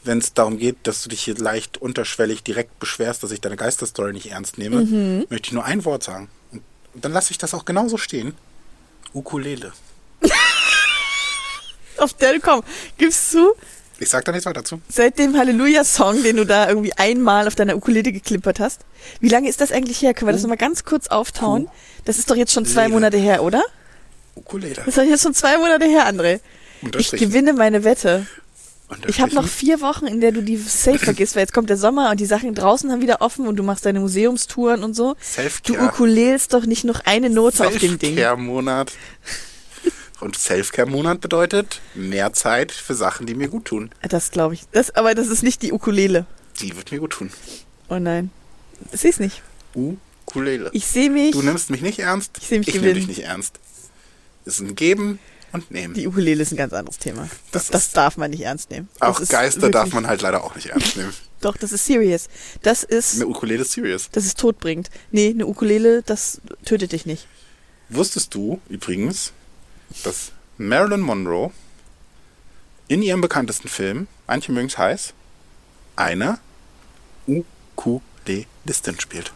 [0.04, 3.58] Wenn es darum geht, dass du dich hier leicht unterschwellig direkt beschwerst, dass ich deine
[3.58, 5.26] Geisterstory nicht ernst nehme, Mhm.
[5.30, 6.30] möchte ich nur ein Wort sagen.
[6.52, 6.64] Und
[6.96, 8.34] dann lasse ich das auch genauso stehen.
[9.14, 9.72] Ukulele.
[12.00, 12.62] Auf der, komm,
[12.98, 13.54] gibst du,
[14.00, 14.82] Ich sag da nichts weiter zu.
[14.90, 18.82] seit dem Halleluja-Song, den du da irgendwie einmal auf deiner Ukulele geklimpert hast,
[19.20, 20.14] wie lange ist das eigentlich her?
[20.14, 21.68] Können wir das nochmal ganz kurz auftauen?
[22.06, 22.88] Das ist doch jetzt schon zwei.
[22.88, 23.62] Monate her, oder?
[24.36, 24.76] Ukulele.
[24.76, 26.40] Das ist doch jetzt schon zwei Monate her, André.
[26.98, 28.26] Ich gewinne meine Wette.
[29.08, 31.78] Ich habe noch vier Wochen, in der du die safe vergisst, weil jetzt kommt der
[31.78, 35.16] Sommer und die Sachen draußen haben wieder offen und du machst deine Museumstouren und so.
[35.64, 38.16] Du ukulelst doch nicht noch eine Note auf dem Ding.
[38.16, 38.94] Selfcare-Monat.
[40.20, 43.90] Und Selfcare-Monat bedeutet mehr Zeit für Sachen, die mir gut tun.
[44.02, 44.64] Das glaube ich.
[44.72, 46.26] Das, aber das ist nicht die Ukulele.
[46.60, 47.32] Die wird mir gut tun.
[47.88, 48.30] Oh nein.
[48.92, 49.42] Ich sehe es nicht.
[49.74, 50.70] Ukulele.
[50.74, 51.32] Ich sehe mich.
[51.32, 52.38] Du nimmst mich nicht ernst.
[52.42, 53.60] Ich seh mich ich nehme dich nicht ernst.
[54.46, 55.20] Es ist ein Geben
[55.52, 55.94] und Nehmen.
[55.94, 57.30] Die Ukulele ist ein ganz anderes Thema.
[57.52, 58.90] Das, Das darf man nicht ernst nehmen.
[59.00, 61.14] Das Auch ist Geister darf man halt leider auch nicht ernst nehmen.
[61.42, 62.28] Doch, das ist serious.
[62.62, 64.10] Das ist, Eine Ukulele ist serious.
[64.12, 64.90] das ist todbringend.
[65.12, 67.28] Nee, eine Ukulele, das tötet dich nicht.
[67.88, 69.32] Wusstest du übrigens,
[70.04, 71.52] dass Marilyn Monroe
[72.88, 75.14] in ihrem bekanntesten Film, manche mögen es heiß,
[75.96, 76.40] eine
[77.28, 79.32] Ukulelistin spielt?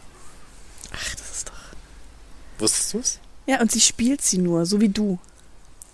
[0.93, 1.53] Ach, das ist doch.
[2.59, 3.19] Wusstest du es?
[3.45, 5.19] Ja, und sie spielt sie nur, so wie du.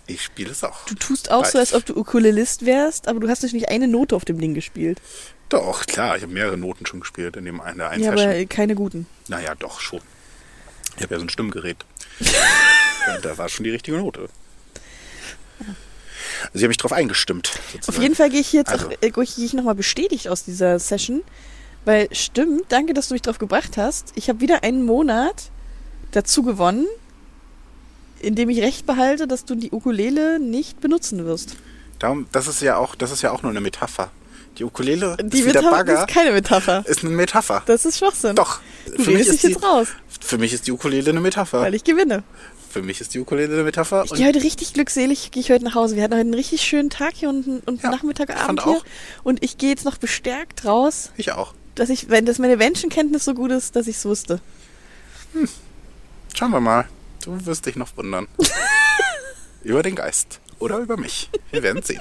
[0.06, 0.84] Ich spiele es auch.
[0.86, 4.16] Du tust auch so, als ob du Ukulelist wärst, aber du hast nicht eine Note
[4.16, 5.00] auf dem Ding gespielt.
[5.48, 8.30] Doch, klar, ich habe mehrere Noten schon gespielt in dem in der einen Ja, Session.
[8.30, 9.06] aber keine guten.
[9.28, 10.00] Naja, doch schon.
[10.96, 11.84] Ich habe ja so ein Stimmgerät.
[13.06, 14.28] ja, da war schon die richtige Note.
[16.42, 17.48] Also ich habe mich drauf eingestimmt.
[17.54, 18.02] Auf sozusagen.
[18.02, 18.86] jeden Fall gehe ich jetzt Also.
[18.88, 21.22] auch, äh, gehe ich, nochmal bestätigt aus dieser Session.
[21.84, 24.12] Weil stimmt, danke, dass du mich drauf gebracht hast.
[24.14, 25.50] Ich habe wieder einen Monat
[26.12, 26.86] dazu gewonnen,
[28.20, 31.56] in dem ich recht behalte, dass du die Ukulele nicht benutzen wirst.
[31.98, 34.10] Darum, das ist ja auch, das ist ja auch nur eine Metapher.
[34.58, 36.84] Die Ukulele Die ist Metapher Bagger, ist keine Metapher.
[36.86, 37.62] ist eine Metapher.
[37.66, 38.36] Das ist Schwachsinn.
[38.36, 38.60] Doch.
[38.94, 39.88] Du für mich, ist die, jetzt raus,
[40.20, 41.62] für mich ist die Ukulele eine Metapher.
[41.62, 42.24] weil ich gewinne.
[42.70, 44.04] Für mich ist die Ukulele eine Metapher.
[44.04, 45.96] Ich gehe heute richtig glückselig, gehe ich heute nach Hause.
[45.96, 48.62] Wir hatten heute einen richtig schönen Tag hier und, und Ja, Nachmittag, ich Abend fand
[48.62, 48.72] hier.
[48.80, 48.84] auch.
[49.24, 51.52] Und ich gehe jetzt noch bestärkt raus, ich auch.
[51.74, 54.40] dass ich, wenn das meine Menschenkenntnis so gut ist, dass ich es wusste.
[56.32, 56.86] Schauen wir mal.
[57.24, 58.28] Du wirst dich noch wundern.
[59.64, 60.38] über den Geist.
[60.60, 61.28] Oder über mich.
[61.50, 62.00] Wir werden sehen.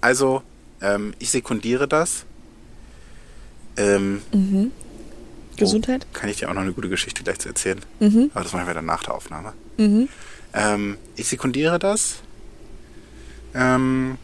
[0.00, 0.42] Also,
[0.80, 2.24] ähm, ich sekundiere das.
[3.76, 4.22] Ähm,
[5.64, 6.06] Gesundheit?
[6.12, 7.80] kann ich dir auch noch eine gute Geschichte gleich zu erzählen.
[8.00, 8.30] Mhm.
[8.34, 9.52] Aber das machen wir dann nach der Aufnahme.
[9.78, 10.08] Mhm.
[10.54, 12.16] Ähm, ich sekundiere das,
[13.54, 14.18] ähm,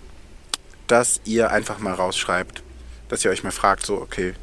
[0.86, 2.62] dass ihr einfach mal rausschreibt,
[3.08, 4.34] dass ihr euch mal fragt, so, okay,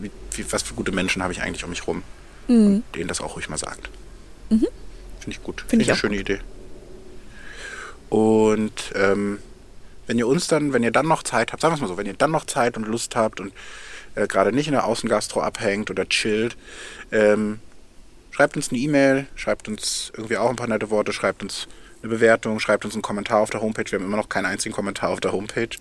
[0.00, 2.02] wie, wie, was für gute Menschen habe ich eigentlich um mich rum?
[2.48, 3.90] Und denen das auch ruhig mal sagt.
[5.20, 5.64] Finde ich gut.
[5.68, 6.40] Find ich eine schöne Idee.
[8.08, 9.38] Und ähm,
[10.06, 11.98] wenn ihr uns dann, wenn ihr dann noch Zeit habt, sagen wir es mal so,
[11.98, 13.52] wenn ihr dann noch Zeit und Lust habt und
[14.18, 16.56] äh, gerade nicht in der Außengastro abhängt oder chillt,
[17.12, 17.60] ähm,
[18.30, 21.68] schreibt uns eine E-Mail, schreibt uns irgendwie auch ein paar nette Worte, schreibt uns
[22.02, 23.84] eine Bewertung, schreibt uns einen Kommentar auf der Homepage.
[23.90, 25.70] Wir haben immer noch keinen einzigen Kommentar auf der Homepage.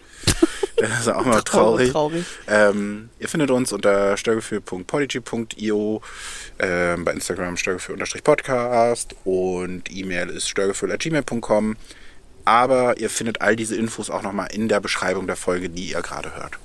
[0.79, 1.91] Das ist auch mal traurig.
[1.91, 2.23] traurig.
[2.47, 6.03] Ähm, ihr findet uns unter störgefühl.podigy.io,
[6.59, 11.77] ähm, bei Instagram störgefühl-podcast und E-Mail ist störgefühl.gmail.com.
[12.45, 16.01] Aber ihr findet all diese Infos auch nochmal in der Beschreibung der Folge, die ihr
[16.03, 16.59] gerade hört.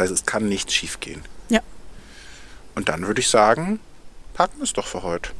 [0.00, 1.20] Das heißt, es kann nichts schief gehen.
[1.50, 1.60] Ja.
[2.74, 3.80] Und dann würde ich sagen,
[4.32, 5.32] packen wir es doch für heute.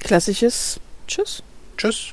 [0.00, 1.42] Klassisches Tschüss.
[1.76, 2.12] Tschüss.